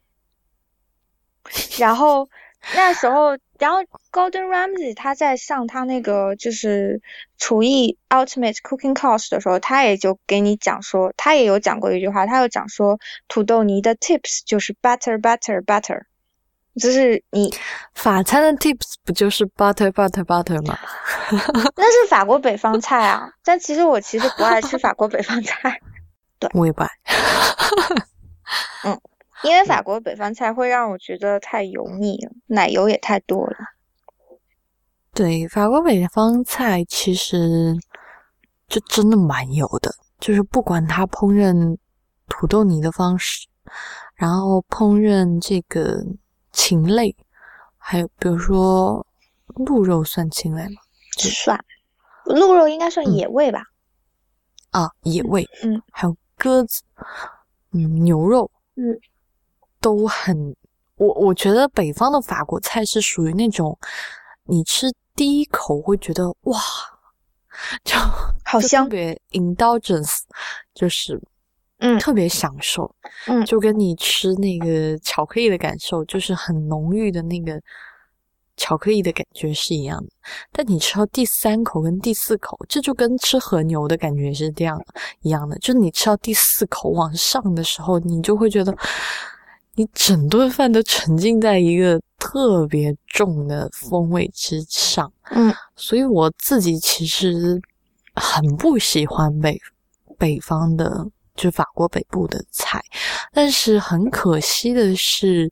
[1.78, 2.30] 然后
[2.74, 3.80] 那时候，然后
[4.12, 7.02] Golden Ramsy 他在上他那个就是
[7.38, 16.04] 厨艺 Ultimate Cooking Course 的时候，他也就给你讲说，他也有讲过一句话，他有讲说土豆泥的 Tips 就是 Butter Butter Butter。
[16.82, 17.54] 就是你
[17.94, 20.76] 法餐的 tips 不就是 butter butter butter 吗？
[21.78, 25.80] 那是法国北方菜啊， 但其实我其实不爱吃法国北方菜。
[26.40, 26.90] 对，我也不爱。
[28.86, 29.00] 嗯，
[29.44, 33.56] 因为法国北方菜会让我觉得太油腻了，奶油也太多了。
[35.14, 37.78] 对，法国北方菜其实
[38.68, 41.78] 就真的蛮油的，就是不管它烹饪
[42.28, 43.48] 土豆泥的方式，
[44.16, 46.04] 然后烹饪这个。
[46.54, 47.14] 禽类，
[47.78, 49.06] 还有比如说
[49.48, 50.82] 鹿肉算禽类吗？
[51.18, 51.60] 算，
[52.26, 53.64] 鹿肉应该算野味吧？
[54.72, 56.82] 啊，野味，嗯，还有鸽子，
[57.74, 58.98] 嗯，牛肉，嗯，
[59.82, 60.56] 都很。
[60.96, 63.78] 我我觉得北方的法国菜是属于那种，
[64.46, 66.60] 你吃第一口会觉得哇，
[67.84, 67.96] 就
[68.46, 70.22] 好香，特别 indulgence，
[70.74, 71.22] 就是
[71.80, 72.94] 嗯特别享受，
[73.28, 77.62] 嗯就跟你吃那个巧克力的感受，就是很浓郁的那个
[78.58, 80.10] 巧克力的感觉是一样的。
[80.52, 84.80] 但你吃到第三口跟第四口，这就跟吃和牛的感觉是这样
[85.22, 88.76] 一样的，就是你吃到第四口往上的时候，你就会觉得。
[89.76, 97.60] 你整顿饭都沉浸在一个特别重的风味之上，嗯，所以我自己其实
[98.14, 99.60] 很不喜欢北
[100.16, 102.82] 北方的，就法国北部的菜。
[103.32, 105.52] 但是很可惜的是，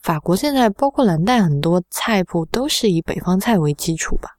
[0.00, 4.30] 法国现在包括蓝带很多菜谱都是以北方菜为基础吧？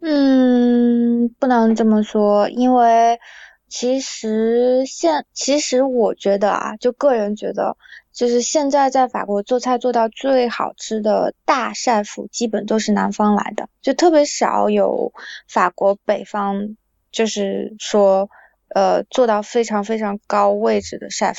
[0.00, 3.20] 嗯，不能这么说，因为
[3.68, 7.76] 其实现其实我觉得啊，就个人觉得。
[8.12, 15.10] 就是现在在法国做菜做到最好吃的大 chef，基本都是南方来的，就特别少有
[15.48, 16.76] 法国北方，
[17.10, 18.28] 就是说，
[18.74, 21.36] 呃，做到非常非常高位置的 chef。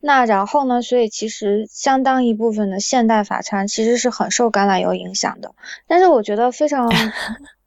[0.00, 5.54] 那然后呢，所以其实相当一部分的现代法餐其实是很受橄榄油影响的，
[5.86, 6.90] 但是我觉得非常。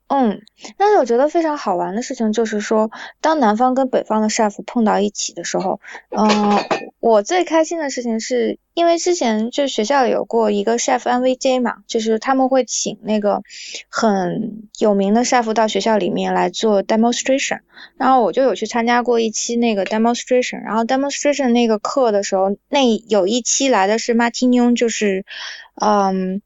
[0.09, 0.41] 嗯，
[0.77, 2.89] 但是我觉得非常好玩的事情就是说，
[3.19, 6.29] 当南方跟北方的 chef 碰到一起的时候，嗯，
[7.01, 13.41] 我最开心的事情是因为之前就学校有过一个 chef M V J 嘛，就是他们会请那个
[13.89, 17.59] 很有名的 chef 到学校里面来做 demonstration，
[17.97, 25.25] 然后我就有去参加过一期那个 demonstration，然后 demonstration 那个课的时候，那有一期来的是 Martignon，就是
[25.75, 26.41] 嗯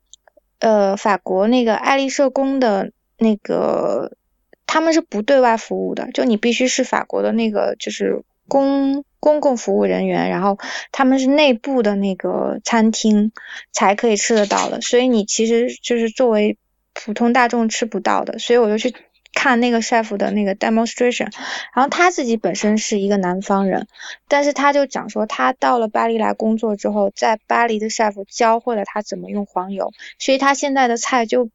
[0.57, 2.91] 呃法国那个爱丽舍宫的。
[3.21, 4.17] 那个
[4.65, 10.57] 他们是不对外服务的，就你必须是法国的那个就是公公共服务人员，然后
[10.91, 13.31] 他们是内部的那个餐厅
[13.71, 16.57] 才可以吃得到的，所以你其实就是作为
[16.93, 18.39] 普通大众吃不到的。
[18.39, 18.95] 所以我就去
[19.35, 21.31] 看那个 chef 的那个 demonstration，
[21.75, 23.87] 然后他自己本身是一个南方人，
[24.27, 31.49] 但是他就讲说他到了巴黎来工作之后，在巴黎的 chef 教会了他怎么用黄油，所以他现在的菜就。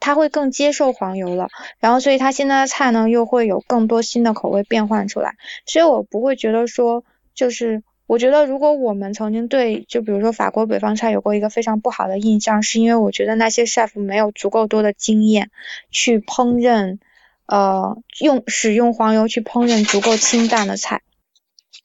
[0.00, 5.36] 他会更接受黄油了，然后所以他现在的菜呢又会有更多新的口味变换出来，
[5.66, 15.50] 所以我不会觉得说，就是我觉得如果我们曾经对就比如说法国北方菜有过一个非常不好的印象，是因为我觉得那些 chef 没有足够多的经验
[15.90, 16.98] 去烹饪，
[17.46, 21.02] 呃，用使用黄油去烹饪足够清淡的菜。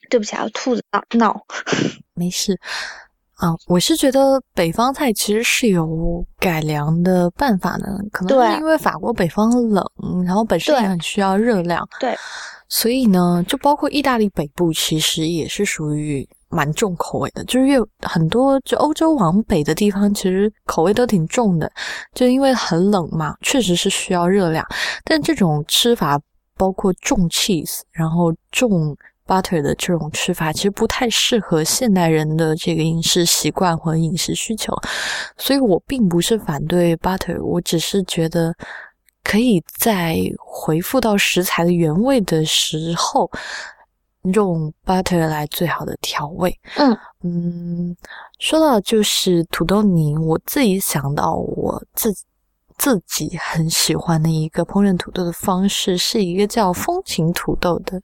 [0.08, 1.46] 对不起啊，兔子闹闹，
[2.14, 2.60] 没事。
[3.36, 9.86] 啊，我是觉得北方菜其实是有改良的办法的，可能是因为法国北方冷，
[10.26, 12.16] 然后本身也很需要热量，对，
[12.70, 21.70] 所以呢，就包括意大利北部其实也是属于蛮重口味的，就是越很多就欧洲往北的地方，其实口味都挺重的，
[22.14, 24.66] 就因为很冷嘛，确实是需要热量，
[25.04, 26.18] 但这种吃法
[26.56, 28.96] 包括重 cheese，然后重。
[29.26, 34.74] Butter 的这种吃法其实不太适合现代人的这个饮食习惯和饮食需求，
[35.38, 38.54] 所以我并不是反对 butter，我只是觉得
[39.24, 43.30] 可以在回复到食材的原味的时候
[44.34, 46.56] 用 butter 来最好的调味。
[46.76, 47.96] 嗯嗯，
[48.40, 52.14] 说到就是土豆泥，我自己想到我自
[52.78, 58.00] 自己很喜欢的一个烹饪土豆的方式，是一个叫风情土豆的。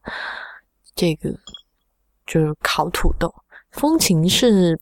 [0.96, 1.32] 这个
[2.26, 3.34] 就是烤土豆，
[3.72, 4.80] 风琴是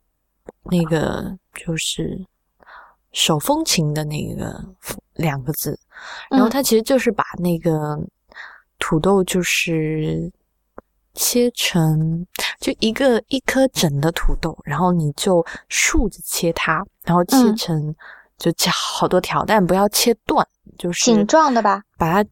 [0.63, 2.25] 那个就是
[3.11, 4.63] 手风琴的那个
[5.13, 5.79] 两个字，
[6.29, 7.97] 然后它其实就是把那个
[8.79, 10.31] 土豆就是
[11.13, 12.25] 切成
[12.59, 17.95] 就一个一颗整的土豆，然后你就竖着切它，然后切成
[18.37, 20.45] 就切好多条，但不要切断，
[20.77, 22.29] 就是形状的吧，把它。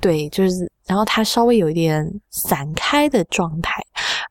[0.00, 3.80] 对，就是，然后它稍微有一点散开的状态，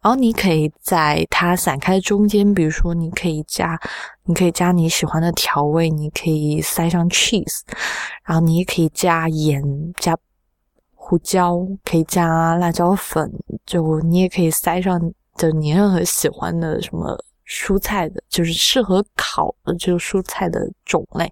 [0.01, 3.79] 然后你可以在它散开中间，比如说你可以加，
[4.23, 7.59] 你可以加你喜欢的调味，你可以塞上 cheese，
[8.25, 9.63] 然后你也可以加盐、
[9.97, 10.17] 加
[10.93, 13.31] 胡椒，可以加辣椒粉，
[13.65, 14.99] 就你也可以塞上，
[15.37, 17.17] 就你任何喜欢的什么。
[17.49, 21.23] 蔬菜的，就是适合烤的这个蔬菜的种类，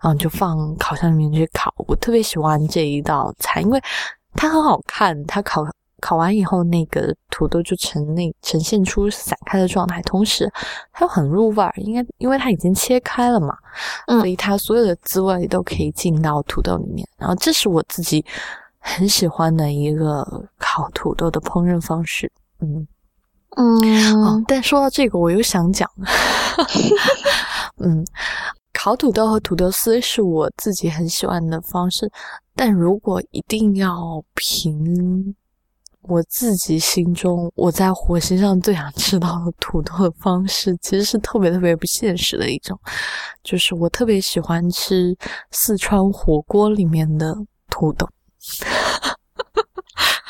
[0.00, 1.74] 然后就放烤箱里面去烤。
[1.88, 3.82] 我特别喜欢这一道菜，因为
[4.40, 5.62] 它很好看，它烤
[6.00, 10.50] 烤完以后，那个土豆就呈那呈现出散开的状态，同时
[10.94, 13.54] 它又很入味儿，应该因为它已经切开了嘛，
[14.06, 17.06] 所以它所有的滋味都可以进到土豆里面。
[17.18, 18.24] 然后这是我自己
[18.78, 20.26] 很喜欢的一个
[20.58, 22.32] 烤土豆的烹饪方式。
[22.60, 22.88] 嗯。
[23.56, 25.86] 嗯，但说到这个，我又想讲，
[27.78, 28.02] 嗯，
[28.82, 32.10] 烤土豆和土豆丝是我自己很喜欢的方式，
[32.56, 35.36] 但如果一定要凭。
[36.04, 42.80] 我自己心中，我在火星上最想吃到的土豆的方式，其实是特别特别不现实的一种，
[43.44, 45.14] 就是我特别喜欢吃
[45.50, 47.36] 四川火锅里面的
[47.68, 48.08] 土豆。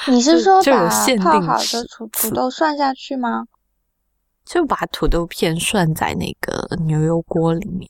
[0.09, 0.89] 你是说把
[1.19, 3.45] 泡好的土土豆涮下去吗？
[4.53, 7.89] 就把土豆片涮在那个牛油锅里面，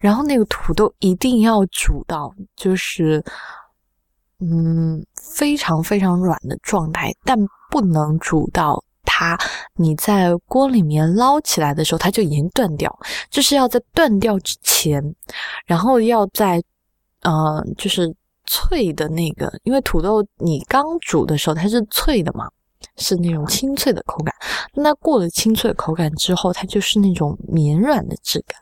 [0.00, 3.24] 然后那个土豆一定要煮到，就是。
[4.38, 5.02] 嗯，
[5.34, 7.38] 非常非常软的状态，但
[7.70, 9.34] 不能煮到它。
[9.76, 12.94] 你在锅里面捞起来的时候，它就已经断掉。
[13.30, 15.02] 就是要在断掉之前，
[15.64, 16.62] 然后要在
[17.22, 18.14] 呃，就是
[18.44, 22.46] 脆的那个，因为土豆你刚煮的时候它是脆的嘛，
[22.96, 24.34] 是那种清脆的口感。
[24.74, 28.58] 那过了清脆口感之后，它就是那种绵软的质感。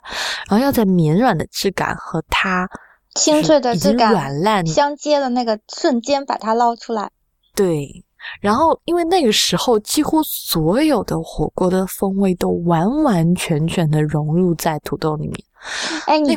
[0.49, 2.69] 然后要在绵软的质感和它。
[3.15, 7.09] 清脆的质感软烂相接的那个瞬间，把它捞出来。
[7.55, 8.05] 对，
[8.41, 15.35] 然后因为那个时候，几乎所有的火锅的风味都完完全全的融入在土豆里面。
[16.07, 16.37] 哎，你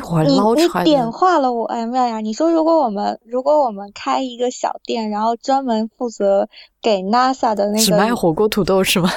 [0.56, 2.20] 你点化了我，哎妙呀！
[2.20, 6.48] 你说如果我们如果我们开一个小店，然后专门负责
[6.80, 9.10] 给 NASA 的那个只卖火锅土豆是吗？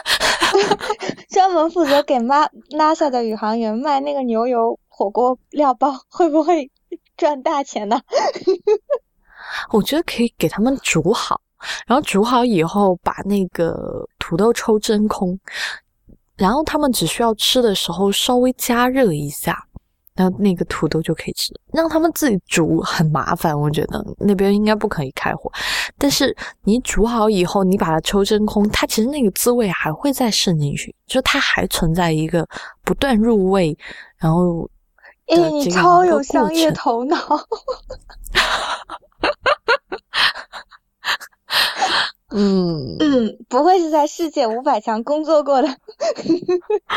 [1.30, 6.70] 专门负责给 NASA 的宇航员卖那个牛油火锅料包，会不会？
[7.18, 8.02] 赚大钱呢？
[9.72, 11.40] 我觉得可以给他们煮好，
[11.86, 15.40] 然后煮好以后把那个土豆抽真空，
[16.36, 19.64] 然后他们只需要吃的时候稍微加热一下，
[20.16, 21.54] 然后那个土豆就可以吃。
[21.74, 25.52] 让他们自己煮很麻烦，我觉得那边应该不可以开火。
[25.98, 32.48] 但是你煮好以后，你把它抽真空，它其实那个滋味还会再渗进去，就它还存在一个
[32.84, 33.78] 不断入味，
[34.18, 34.70] 然后。
[35.28, 37.16] 哎，你超有商业头脑！
[42.32, 45.70] 嗯嗯，不会是在世界五百强工作过的。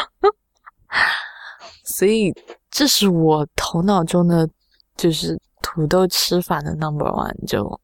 [1.85, 2.35] 所以
[2.75, 4.49] 这是我头脑中的，
[4.97, 7.81] 就是土豆吃法的 number one，就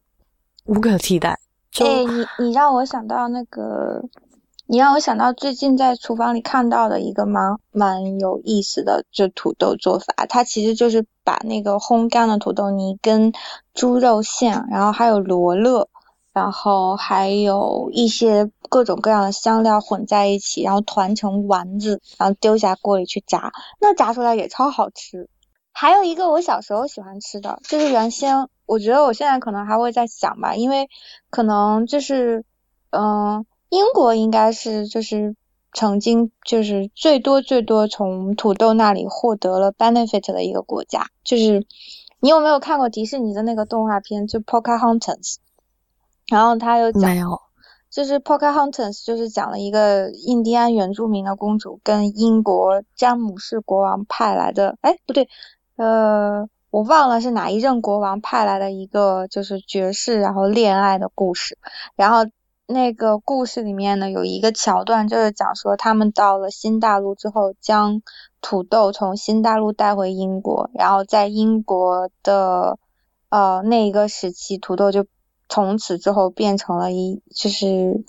[0.65, 1.39] 无可替代。
[1.79, 4.03] 哎，你你让我想到那个。
[4.67, 13.33] 你让我想到最近在厨房里看到的一个蛮蛮有意思的就土豆做法，它其实就是把那个烘干的土豆泥跟
[13.73, 15.89] 猪肉馅，然后还有罗勒，
[16.33, 25.29] 然后还有一些各种各样的香料混在一起，然后团成丸子，然后丢下锅里去炸，那炸出来也超好吃。
[25.71, 30.89] 还有一个我小时候喜欢吃的，就是原先我觉得我现在可能还会在想吧，因为
[31.29, 32.43] 可能就是
[32.91, 33.45] 嗯。
[33.73, 35.33] 英国应该是就是
[35.73, 41.05] 曾经就是最多最多从土豆那里获得了 benefit 的一个国家。
[41.23, 41.65] 就是
[42.19, 45.37] 你有没有看过迪士尼的那个动画片，就 Pocahontas？
[46.31, 47.15] 然后他又讲，
[47.91, 55.27] 就是 Pocahontas 就是讲了一个印第安原住民的公主跟英国詹姆士国王派来的，哎不对，
[55.75, 61.57] 呃我忘了是哪一任国王派来的一个就是爵士然后恋爱的故事，
[61.95, 62.25] 然后。
[62.67, 68.01] 那个故事里面呢，有一个桥段，就是讲说他们到了新大陆之后，将
[68.39, 72.79] 土豆从新大陆带回英国，然后在英国的
[73.27, 75.05] 呃那一个时期，土豆就
[75.51, 78.05] 从此之后变成了一就是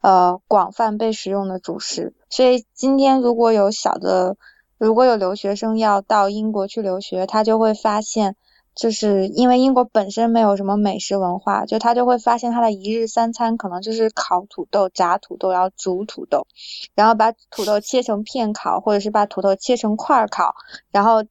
[0.00, 2.14] 呃广泛被使用的主食。
[2.30, 4.36] 所以今天如果有小的，
[4.78, 8.36] 如果有留学生要到英国去留学，他就会发现。
[8.76, 16.48] 就是因为英国本身没有什么美食文化，就他就会发现他的一日三餐可能就是烤土豆、炸土豆，然后煮土豆，
[16.96, 20.56] 然后把土豆切成片烤，或者是把土豆切成块烤，
[20.90, 21.22] 然后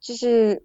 [0.00, 0.64] 就是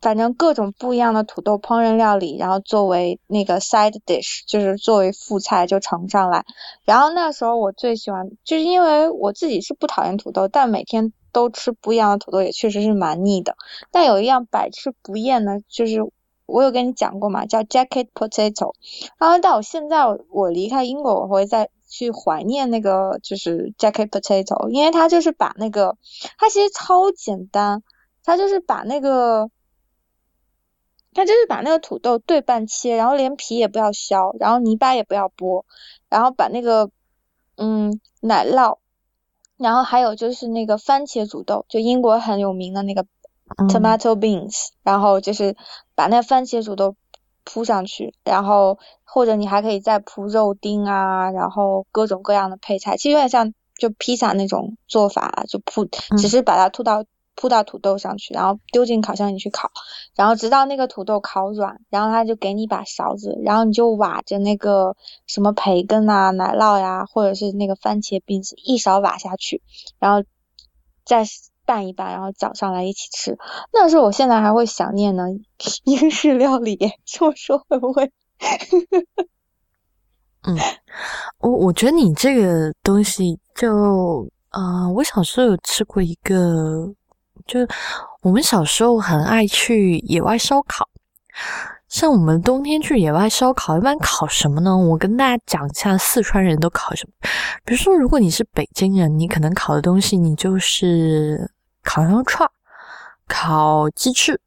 [0.00, 6.44] 反正各种不一样的土豆烹饪料理，然后作为那个 side dish，就是作为副菜就盛上来。
[6.84, 11.12] 然后那时候我最喜欢，就是因为我自己是不讨厌土豆，但每天。
[11.32, 13.56] 都吃不一样的土豆也确实是蛮腻的，
[13.90, 15.98] 但有一样百吃不厌的，就是
[16.46, 18.72] 我有跟你讲过嘛，叫 jacket potato。
[19.18, 25.98] 然后，但我现在我离开英国，我会再去怀念那个就是 jacket potato，因为它就是把那个，
[26.38, 27.82] 它其实超简单，
[28.24, 29.50] 它就是把那个
[31.16, 35.64] 它就是把那个土豆对半切，然后连皮也不要削，然后泥巴也不要剥，
[36.10, 36.90] 然后把那个
[37.56, 38.76] 嗯奶酪，
[39.56, 43.06] 然后还有就是那个番茄煮豆，就英国很有名的那个
[43.70, 45.56] tomato beans，然后就是
[45.94, 46.94] 把那番茄煮豆
[47.44, 55.86] 铺上去，然后或者你还可以再铺肉丁啊，然后各种各样的配菜，其实有点像就披萨那种做法，就铺，
[56.18, 57.04] 只是把它吐到。
[57.36, 59.70] 铺到土豆上去，然后丢进烤箱里去烤，
[60.16, 69.62] 然后直到那个土豆烤软，然后他就给你一把勺子，然后你就挖着那个什么培根啊、奶酪呀，或者是那个番茄饼子，一勺挖下去，
[69.98, 70.26] 然后
[71.04, 71.24] 再
[71.66, 73.36] 拌一拌，然后搅上来一起吃。
[73.70, 75.24] 那是我现在还会想念呢，
[75.84, 78.10] 英式料理， 这么说会不会？
[80.48, 80.56] 嗯，
[81.40, 86.94] 我我觉得你这个东西就啊，我小时候有吃过一个。
[87.46, 87.60] 就
[88.22, 90.88] 我们小时候很爱去野外烧烤，
[91.88, 94.76] 像我们冬天去野外烧烤，一般烤什么呢？
[94.76, 97.12] 我跟大家讲一下四川人都烤什么。
[97.64, 101.50] 比如说，如果你是北京人，你可能烤的东西你就是
[101.84, 102.50] 烤羊肉串、
[103.28, 104.40] 烤鸡翅，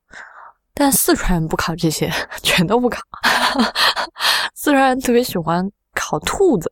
[0.74, 2.12] 但四川人不烤这些，
[2.44, 3.02] 全都不烤。
[4.54, 6.70] 四川人特别喜欢烤兔子。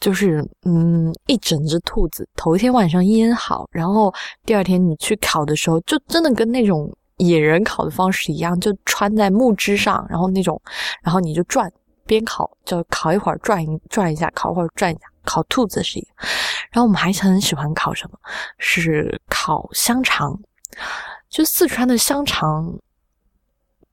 [0.00, 4.14] 就是，嗯，一整只兔子，头一天晚上腌好，然后
[4.46, 10.60] 第二天你去烤的时候，就真的跟那种野人烤的方式一样，就穿在木枝上，然后那种，
[11.02, 11.68] 然后你就转，
[12.06, 16.08] 边烤就烤一会儿，转一转一下，烤一会儿转一下，烤兔子是一个。
[16.70, 18.16] 然后我们还很喜欢烤什么？
[18.58, 20.38] 是烤香肠，
[21.28, 22.72] 就四川的香肠，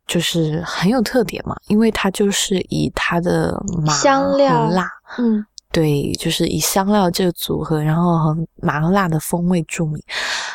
[0.06, 4.88] 就是很有特点嘛，因为它就是以它的麻香料辣，
[5.18, 5.43] 嗯。
[5.76, 10.01] 对，就是以香料这个组合，然后和麻辣的风味著名。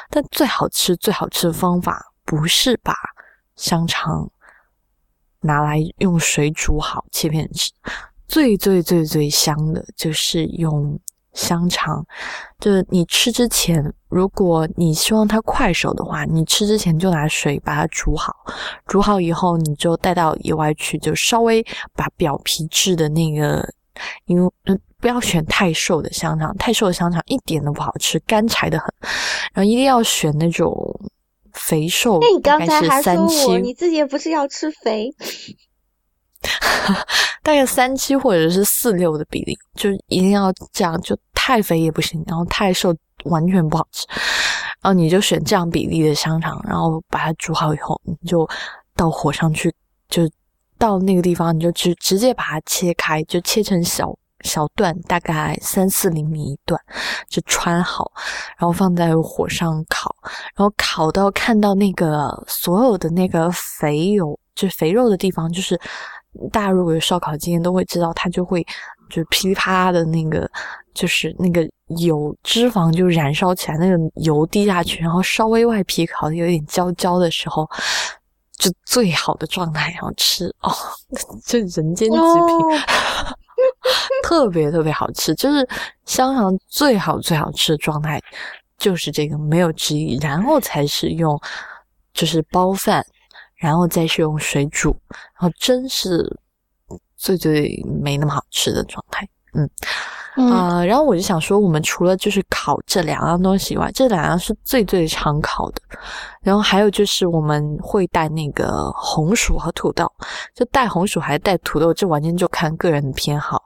[0.09, 2.95] 但最好吃、最好吃的方法不是把
[3.55, 4.27] 香肠
[5.41, 7.71] 拿来用水煮好切片吃，
[8.29, 10.99] 最最最最香的就是用
[11.35, 12.03] 香肠。
[12.59, 18.35] 就是你吃之前，如果你希望它快手的话，你吃之前就拿水把它煮好，
[18.87, 21.63] 煮好以后你就带到野外去，就稍微
[21.95, 23.69] 把表皮质的那个，
[24.25, 24.51] 因为。
[25.01, 28.87] 不要选太瘦的香肠，太瘦的香肠一点都不好吃，干柴的很。
[29.53, 30.73] 然后一定要选那种
[31.55, 33.15] 肥瘦，那你刚才还说
[33.49, 35.11] 我，你自己也不是要吃肥，
[37.43, 42.95] 大概三七或者是四六的比例，就一定要这样，就太肥也不行，然后太瘦
[43.25, 44.07] 完全不好吃。
[44.83, 48.49] 然后你就选这样比例的香肠，然后把它煮好以后，你就
[48.95, 49.75] 到火上去，
[50.09, 50.23] 就
[50.79, 54.15] 到那个地方，你就直直接把它切开，就切成小。
[54.43, 56.81] 小段大概三四厘米一段，
[57.29, 58.11] 就穿好，
[58.57, 60.15] 然后放在火上烤，
[60.55, 65.79] 然后烤到看到那个所有的那个肥油，就是肥肉的地方，就是
[66.53, 68.67] 大家如果有烧烤经验都会知道，它就会
[69.09, 70.51] 就噼里啪啦的那个，
[70.95, 71.69] 就是那个
[71.99, 77.69] 油脂肪就燃烧起来，那个油滴下去，然后稍微外皮烤的有点焦焦的时候，
[78.57, 80.73] 就最好的状态，然后吃哦，
[81.45, 82.17] 这人间极品。
[84.23, 85.67] 特别特别好吃，就是
[86.07, 88.21] 香肠最好最好吃的状态，
[88.79, 90.19] 就是这个没有之一。
[90.19, 91.41] 然后才是用，
[92.13, 93.05] 就是包饭，
[93.57, 96.39] 然后再是用水煮，然后真是
[97.17, 99.29] 最最没那么好吃的状态。
[99.55, 99.69] 嗯。
[100.37, 105.81] 啊，然后我就想说，我们除了就是烤这两样东西以外，这两样是最最常烤的。
[106.41, 110.11] 然后还有就是我们会带那个红薯和土豆，
[110.55, 113.63] 就带红薯还是带土豆，这完全就看个人的偏好。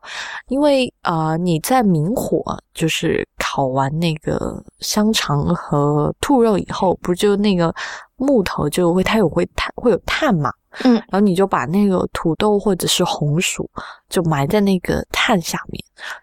[0.48, 2.42] 因为啊，你在明火
[2.72, 7.72] 就是烤完那个香肠和兔肉以后，不就那个
[8.16, 10.52] 木头就会它有会碳会有碳嘛？
[10.82, 13.68] 嗯，然后你就把那个土豆或者是红薯
[14.08, 15.82] 就埋在那个炭下面，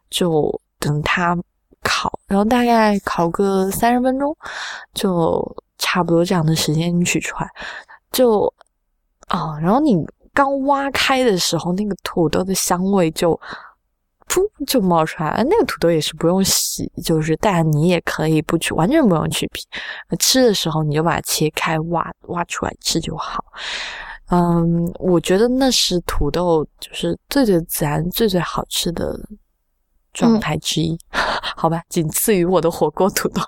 [0.09, 1.37] 就等它
[1.83, 4.35] 烤，然后大概烤个三十分钟，
[4.93, 7.49] 就差不多这样的时间取出来，
[8.11, 8.53] 就
[9.29, 9.95] 啊，然后你
[10.33, 13.39] 刚挖开的时候，那个土豆的香味就
[14.27, 19.65] 噗就冒出来，那个土豆也是不用洗，就是但你也可以不去，完全不用去皮，
[20.19, 23.43] 吃的时候你就把它切开挖挖出来吃就好。
[24.31, 29.19] 嗯，我觉得那是土豆，就是最最自然、最最好吃的
[30.13, 30.97] 状态之一，
[31.57, 33.41] 好吧，仅次于我的火锅土豆。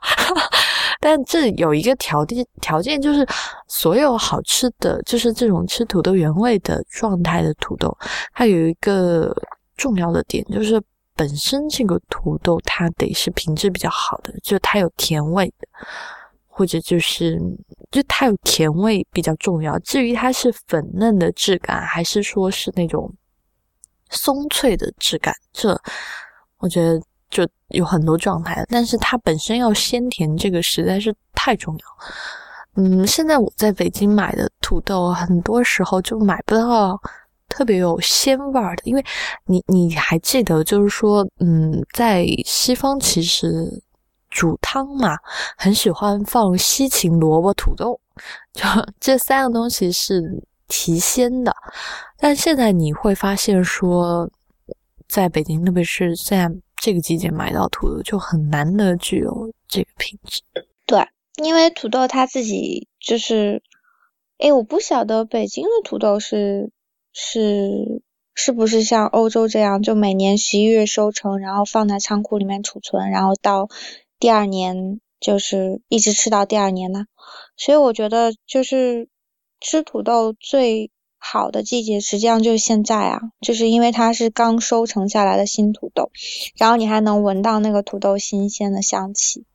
[0.99, 3.25] 但这有一个条件，条件就是
[3.67, 7.97] 所有好吃的，就是这种吃土豆原味的状态的土豆，
[8.33, 9.33] 它有一个
[9.77, 10.81] 重要的点，就是
[11.15, 15.67] 本身这个土豆它得是品质比较好的，就它有甜味的。
[16.55, 17.39] 或者就是
[17.89, 19.77] 就它有甜味比较重要。
[19.79, 23.11] 至于它是粉嫩的质感，还是说是那种
[24.11, 25.75] 松脆的质感，这
[26.59, 27.01] 我觉得
[27.31, 28.63] 就有很多状态。
[28.69, 31.85] 但是它本身要鲜甜，这个实在是太重要。
[32.75, 36.99] 嗯，现在我在北京买的土豆，很多时候就买不到
[37.49, 39.05] 特别有鲜味儿的，因为
[39.45, 43.67] 你你还记得，就是说，嗯，在西方其实
[44.33, 45.17] 煮汤嘛，
[45.55, 47.99] 很喜欢放西芹、萝卜、土豆，
[48.53, 48.63] 就
[48.99, 51.55] 这三个东西是提鲜的。
[52.17, 54.29] 但现在你会发现，说
[55.07, 60.41] 在北京，特别是现在这个季节买到土豆，就很难得具有这个品质。
[60.85, 61.07] 对。
[61.37, 63.63] 因为土豆它自己就是，
[64.37, 66.69] 哎，我不晓得北京的土豆是
[67.11, 68.03] 是
[68.35, 73.67] 是不是像欧洲这样，就每年十一月收成，然后放在仓库里面储存，然后到
[74.23, 77.07] 第二年就是一直吃到第二年呢。
[77.57, 79.09] 所以我觉得就是
[79.59, 86.09] 吃土豆最好的季节，实际上就是现在啊，就是因为它是刚收成下来的新土豆，
[86.57, 89.45] 然后你还能闻到那个土豆新鲜的香气。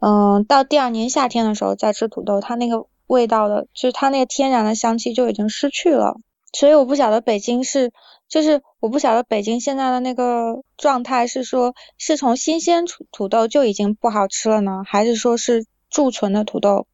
[0.00, 6.16] 嗯，到第二年夏天的时候再吃土豆，它那个味道的，就是它那个天然的香气就已经失去了。
[6.54, 7.92] 所以我不晓得北京是，
[8.28, 16.86] 就是我不晓得北京现在的那个状态是说，是从新鲜土土豆就已经不好吃了呢，还是说是贮存的土豆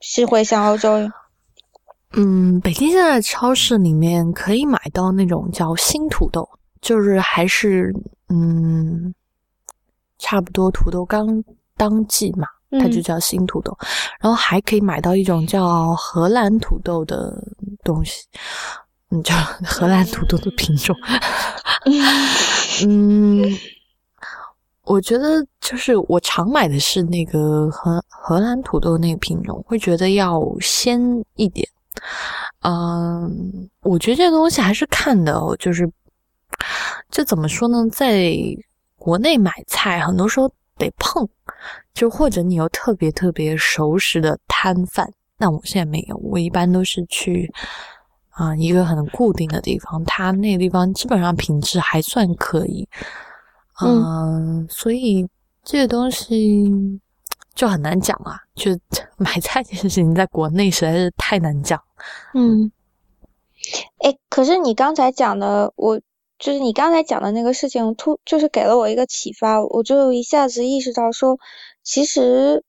[0.00, 1.10] 是会像欧洲？
[2.12, 6.48] 嗯，北京现在超市里面可以买到那种叫新土豆，
[6.80, 7.94] 就是还是
[8.28, 9.14] 嗯，
[10.18, 11.44] 差不多土豆刚。
[11.78, 13.72] 当季嘛，它就叫新土豆，
[14.18, 17.32] 然后还可以买到一种叫荷兰土豆的
[17.84, 18.26] 东西，
[19.10, 19.34] 嗯，叫
[19.64, 20.94] 荷兰土豆的品种。
[22.86, 23.42] 嗯，
[24.84, 31.00] 我觉得就是我常买的是那个荷荷兰土豆那个品种，会觉得要鲜
[31.36, 31.66] 一点。
[32.62, 35.90] 嗯，我觉得这个东西还是看的，就是
[37.10, 38.32] 这怎么说呢，在
[38.96, 40.50] 国内买菜很多时候。
[40.80, 41.28] 得碰，
[41.92, 47.52] 就或者你有特别特别熟识的摊贩，那我现在没有，我一般都是去
[48.38, 52.88] 啊一个很固定的地方，它那个地方基本上品质还算可以，
[53.84, 55.28] 嗯，所以
[55.64, 56.70] 这个东西
[57.54, 58.70] 就很难讲啊，就
[59.18, 61.82] 买菜这件事情在国内实在是太难讲，
[62.34, 62.70] 嗯，
[63.98, 66.00] 哎，可是你刚才讲的我。
[66.40, 71.36] 就是你刚才讲的那个事情，突就是给了我一个启发，我就一下子意识到说，
[71.82, 72.62] 其实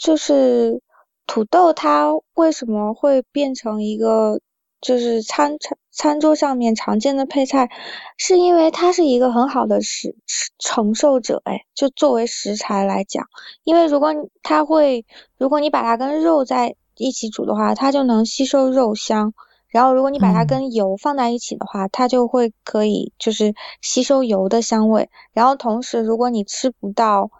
[0.00, 0.80] 就是
[1.26, 4.40] 土豆它为什么会变成一个
[4.82, 7.70] 就是餐餐餐桌上面常见的配菜，
[8.18, 10.16] 是因为它是一个很好的食
[10.58, 13.26] 承受者，哎，就作为食材来讲，
[13.64, 14.12] 因为如果
[14.42, 15.06] 它会，
[15.38, 19.32] 如果你把它跟肉在一起煮的话，它就能吸收肉香。
[19.68, 25.08] 然后，如果你把它跟油放在一起的话，它就会可以就是吸收油的香味。
[25.32, 27.30] 然后同时，如果你吃不到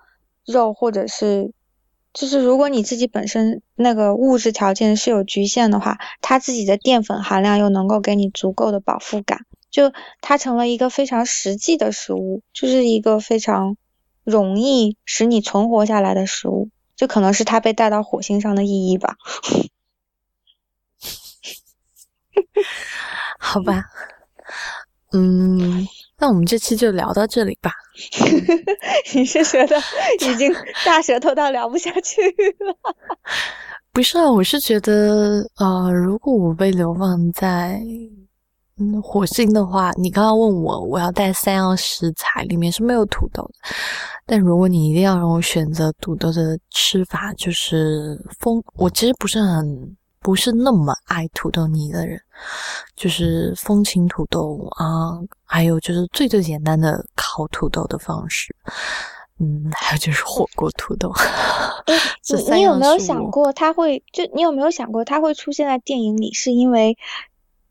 [0.47, 1.53] 肉，或者是
[2.13, 13.77] 就是如果你自己本身那个物质条件是有局限的话，它自己的淀粉含量又能够给你足够的饱腹感，就它成了一个非常实际的食物，就是一个非常
[14.25, 16.69] 容易使你存活下来的食物。
[16.97, 19.17] 这可能是它被带到火星上的意义吧。
[23.39, 23.87] 好吧，
[25.13, 25.87] 嗯，
[26.23, 27.73] 那我们这期就聊到这里吧。
[29.13, 29.77] 你是觉得
[30.21, 30.55] 已经
[30.87, 32.23] 大舌头到聊不下去
[32.61, 32.77] 了？
[33.93, 37.83] 不是啊，我是觉得，呃，如果我被流放在
[38.79, 43.55] 嗯火星的话，你刚刚问我，我要带三样食材，里面是没有土豆的。
[44.25, 49.97] 但如果你一定要让我选择土豆的吃法，就是风，我其实不是很。
[50.23, 52.21] 不是那么爱土豆泥的人，
[52.95, 58.55] 就是风情土豆啊，还有就是最最简单的烤土豆的方式，
[59.41, 61.13] 嗯，还有就是火锅土豆。
[62.31, 66.97] 你你有没有想过，他会就你有没有想过，他会出现在电影里，是因为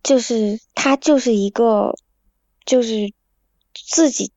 [0.03, 1.95] 就是他就是一个
[2.65, 3.13] 就是
[3.73, 4.33] 自己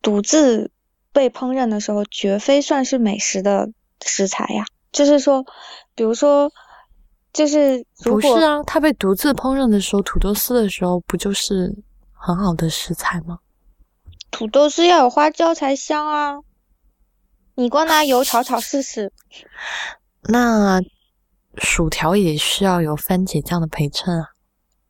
[0.00, 0.70] 独自
[1.12, 3.68] 被烹饪的时候，绝非算是美食的
[4.02, 4.64] 食材呀。
[4.92, 5.44] 就是说，
[5.94, 6.50] 比如说。
[7.32, 8.62] 就是不是啊？
[8.66, 11.74] 它被独自烹饪的时候，土豆丝的时候，不就是
[12.12, 13.38] 很好的食材吗？
[14.30, 16.38] 土豆丝要有花椒才香啊！
[17.54, 19.12] 你光拿油炒炒试试。
[20.28, 20.80] 那
[21.56, 24.28] 薯条也需要有番茄酱的陪衬啊。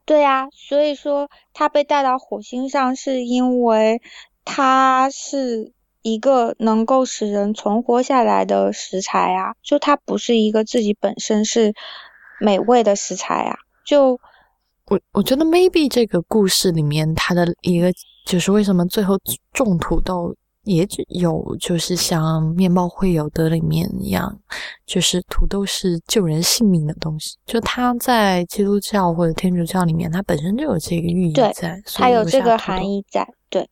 [0.05, 4.03] 对呀，所以说它被带到火星上，是因为
[4.45, 5.73] 它是
[6.03, 11.75] 一个能够使人存活下来的食材啊，就它不是一个自己本身是
[12.41, 13.57] 美味的食材啊。
[13.85, 14.19] 就
[14.87, 17.93] 我我觉得 maybe 这个故事里面它的一个
[18.27, 19.17] 就是为什么最后
[19.53, 20.35] 种土豆。
[20.65, 24.39] 也有，就是像面包会有的里面一样，
[24.85, 27.35] 就是土豆是救人性命的东西。
[27.47, 33.27] 就它在基督教或者天主教里面，它本身就有这个寓意在，它有这个含义在。
[33.49, 33.67] 对，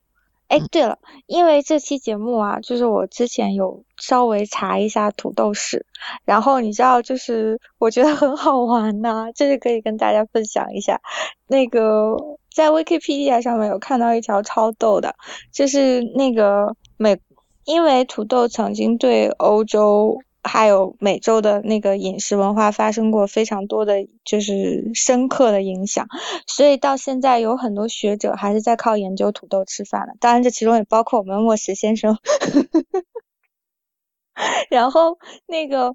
[0.48, 5.86] 哎，对了，因为这期节目啊，就是我之前有稍微查一下土豆史，
[6.24, 11.00] 然后你知道，就是我觉得很好玩呐，就是可以跟大家分享一下
[11.46, 12.16] 那个。
[12.50, 15.14] 在 Wikipedia 上面有看到一条超逗的，
[15.52, 17.20] 就是那个美，
[17.64, 20.18] 因为土豆曾经对欧洲
[20.48, 26.08] 还有美洲的那个饮食文化发生过非常多的就是深刻的影响，
[26.46, 32.18] 所以到现在有很多学者还是在靠研究土豆吃饭的，当然这其中也包括我们莫石先生。
[34.70, 35.94] 然后那个。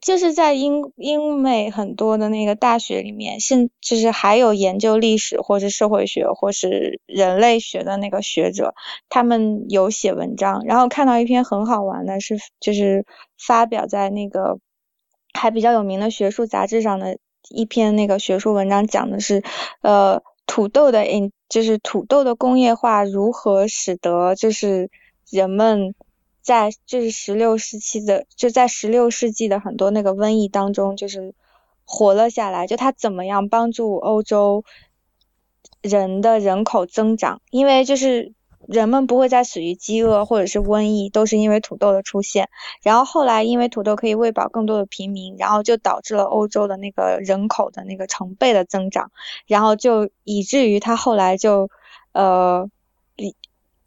[0.00, 8.74] 就是在英英美很多的那个大学里面，现就是还有研究历史或是社会学或是人类学的那个学者，
[9.08, 13.04] 他们有写文章，然后看到一篇很好玩的，是就是
[13.38, 14.58] 发表在那个
[15.34, 17.18] 还比较有名的学术杂志上的
[17.50, 19.42] 一篇那个学术文章，讲的是
[19.82, 24.90] 呃土豆的 in 就是土豆的工业化如何使得就是
[25.30, 25.94] 人们。
[26.42, 31.34] 在就是十六世纪的，就在十六世纪的很多那个瘟疫当中，就是
[31.84, 32.66] 活了下来。
[32.66, 34.64] 就他怎么样帮助欧洲
[35.82, 37.42] 人的人口增长？
[37.50, 38.32] 因为就是
[38.66, 42.48] 人们不会再死于饥饿或者是瘟疫，都是因为土豆的出现。
[42.82, 49.12] 然后后来因为土豆可以喂饱更多的平民，然后就导致了欧洲的那个人口的那个成倍的增长。
[49.46, 51.68] 然后就以至于他后来就
[52.12, 52.70] 呃。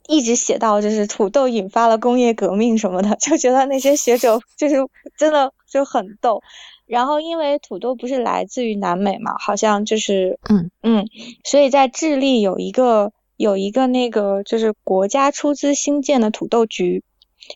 [0.08, 4.76] 一直写到就是土豆引发了工业革命什么的， 就觉得那些学者就是
[5.18, 6.42] 真的就很逗。
[6.86, 11.08] 然后因为土豆不是来自于南美嘛，好像就是嗯嗯，
[11.44, 17.04] 所以在智利有一个有一个那个就是国家出资新建的土豆局。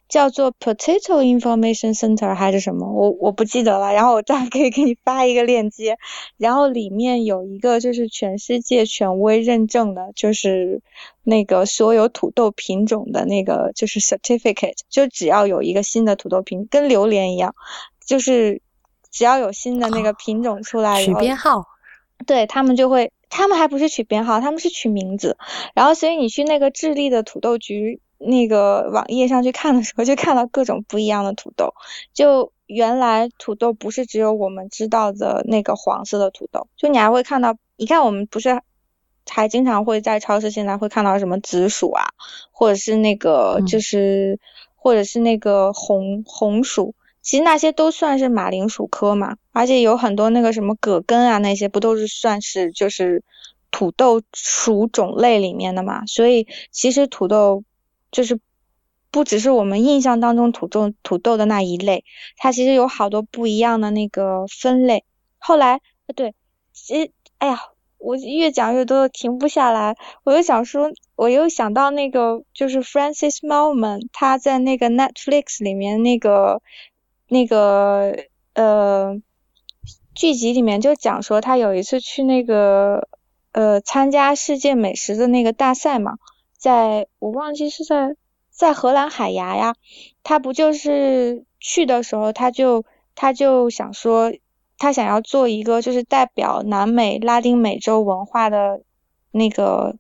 [0.10, 3.94] 叫做 Potato Information Center 还是什么，我我不记得了。
[3.94, 5.98] 然后我再可以给你发一个链接，
[6.38, 10.82] 然后里面有一个就是全世界权威认证的，就是
[11.24, 17.56] 那个所有土豆品种的那个就是 certificate，就只要有一个新的土豆品，跟榴莲一样，
[18.06, 18.62] 就是
[19.12, 21.66] 只要有新的那个品种出来，取编号，
[22.26, 25.38] 对他们就会，他们还不是取编号，他们是取名字。
[25.74, 28.02] 然后所以你去那个智利的土豆局。
[28.20, 31.74] 那个网页上去看的时候，就看到各种不一样的土豆。
[32.14, 38.62] 就原来土豆不是只有我们知道的那个黄色的土豆，就你还会看到，你看我们不是
[39.30, 42.06] 还经常会在超市现在会看到什么紫薯啊，
[42.52, 44.40] 或者是那个就是
[44.76, 49.38] 或者是那个红红薯，其实那些都算是马铃薯科嘛。
[49.54, 53.24] 而且有很多那个什么葛根啊，那些不都是算是就是
[53.70, 56.06] 土豆属种类里面的嘛？
[56.08, 57.64] 所以其实土豆。
[58.18, 58.40] 就是
[59.12, 62.04] 不只是我们印象当中土豆土豆的那一类，
[62.36, 65.06] 它其实有好多不一样的那个分类。
[65.38, 65.82] 后来，
[66.16, 66.34] 对，
[66.74, 67.60] 其实，哎呀，
[68.00, 69.96] 我越讲越多，停不下来。
[70.24, 76.64] 我又想说，我又想到那个，就是 Francis Malman 他在那个 Netflix 里面那个
[77.28, 78.16] 那个
[78.56, 79.22] 呃
[80.16, 83.08] 剧集里面就讲说，他有一次去那个
[83.52, 86.18] 呃参加世界美食的那个大赛嘛。
[86.58, 88.16] 在我忘记是在
[88.50, 89.76] 在荷兰海牙呀，
[90.24, 92.84] 他不就是去的时候，他就
[93.14, 94.34] 他就想说，
[94.78, 98.82] 他想要做一个就是代表南美、拉丁美洲文化的
[99.32, 99.96] 那个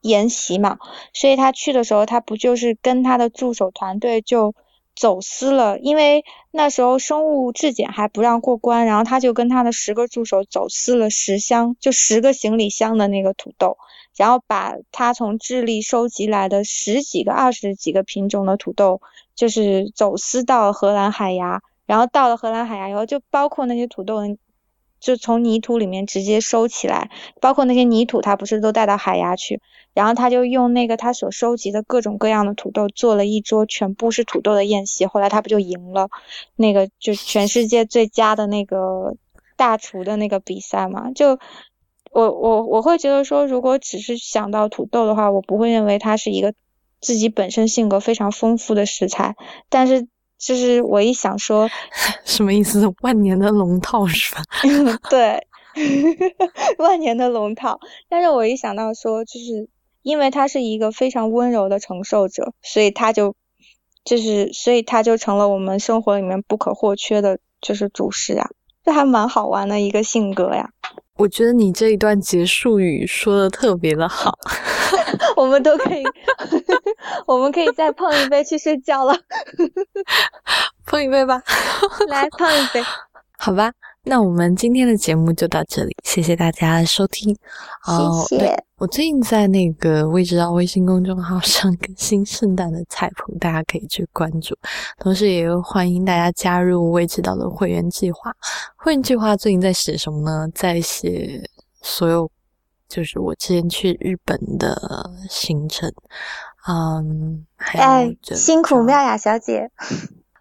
[0.00, 0.78] 研习嘛，
[1.12, 4.54] 所以他去的时候，他不就是跟他的助手团队就
[4.94, 13.78] 走私了，因为那时候生物质检还不让过关，然后他就跟他的十个助手走私了十箱，就十个行李箱的那个土豆。
[14.16, 19.00] 然后把他从智利收集来的十几个、二十几个品种的土豆，
[19.34, 24.20] 就是走私到荷兰海牙，然后到了荷兰海牙以后，就包括那些土豆，
[25.00, 29.60] 就从泥土里面直接收起来，包括那些泥土，他不是都带到海牙去，
[29.94, 36.08] 然后他就用那个他所收集的各种各样的土豆做了一桌全部是土豆的宴席，后来他不就赢了
[36.54, 39.16] 那个就全世界最佳的那个
[39.56, 41.10] 大厨的那个比赛嘛？
[41.12, 41.38] 就。
[42.12, 46.54] 我我我会觉得说，如果只是想到土豆的话，我不会认为它是一个
[47.00, 49.36] 自己本身性格非常丰富的食材。
[49.68, 50.08] 但是，
[50.40, 51.68] 就是我一想说，
[52.24, 52.92] 什么意思？
[53.02, 54.42] 万年的龙套是吧？
[55.10, 55.46] 对，
[56.78, 57.78] 万年的龙套。
[58.08, 59.68] 但是我一想到说，就是
[60.02, 63.36] 因为他是一个非常温柔的承受者，所以他就
[64.02, 68.48] 就是所以他就成了我们生活里面不可或缺的，就是主食啊，
[68.82, 70.70] 这还蛮好玩的一个性格呀。
[71.20, 74.32] 我觉得你这一段结束语说的特别的好，
[75.36, 76.02] 我们都可以，
[77.28, 79.14] 我们可以再碰一杯去睡觉了，
[80.86, 81.42] 碰一杯吧，
[82.08, 82.82] 来碰一杯，
[83.38, 83.70] 好吧。
[84.02, 87.36] 那我们今天的节目就到这里，谢谢大家的收听。
[88.28, 88.64] 谢谢。
[88.78, 94.56] 我最近在那个未知道微信公众号上更新圣诞的菜谱，大家可以去关注。
[94.98, 98.34] 同时，也欢迎大家加入未知道的会员计划。
[98.76, 100.48] 会员计划最近在写什么呢？
[100.54, 101.42] 在写
[101.82, 102.30] 所有，
[102.88, 105.92] 就是我之前去日本的行程。
[106.66, 109.70] 嗯，还有辛苦妙雅小姐。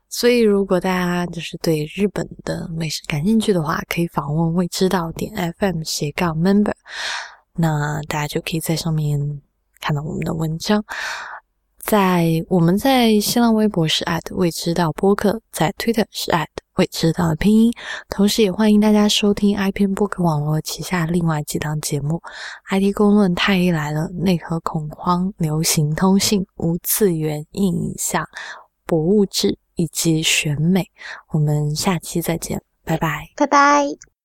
[0.09, 6.73] 所以，如果大家就是对日本的美食感兴趣的话，可以访问未知道点 FM 斜杠 member，
[7.53, 9.41] 那大家就可以在上面
[9.79, 10.83] 看到我们的文章。
[11.77, 16.47] 在我们在新浪微博是 at 未知道播客，在 Twitter 是 at
[16.77, 17.71] 未知道的拼音。
[18.09, 22.19] 同时，也欢迎大家收听 i p n 播客网络旗下另外几档节目
[22.71, 28.27] ：IT 公论、太医来了、内核恐慌、流行通信、无次元印象、
[28.87, 29.58] 博物志。
[29.79, 30.91] 以及选美，
[31.29, 34.18] 我们下期再见，拜拜，拜拜。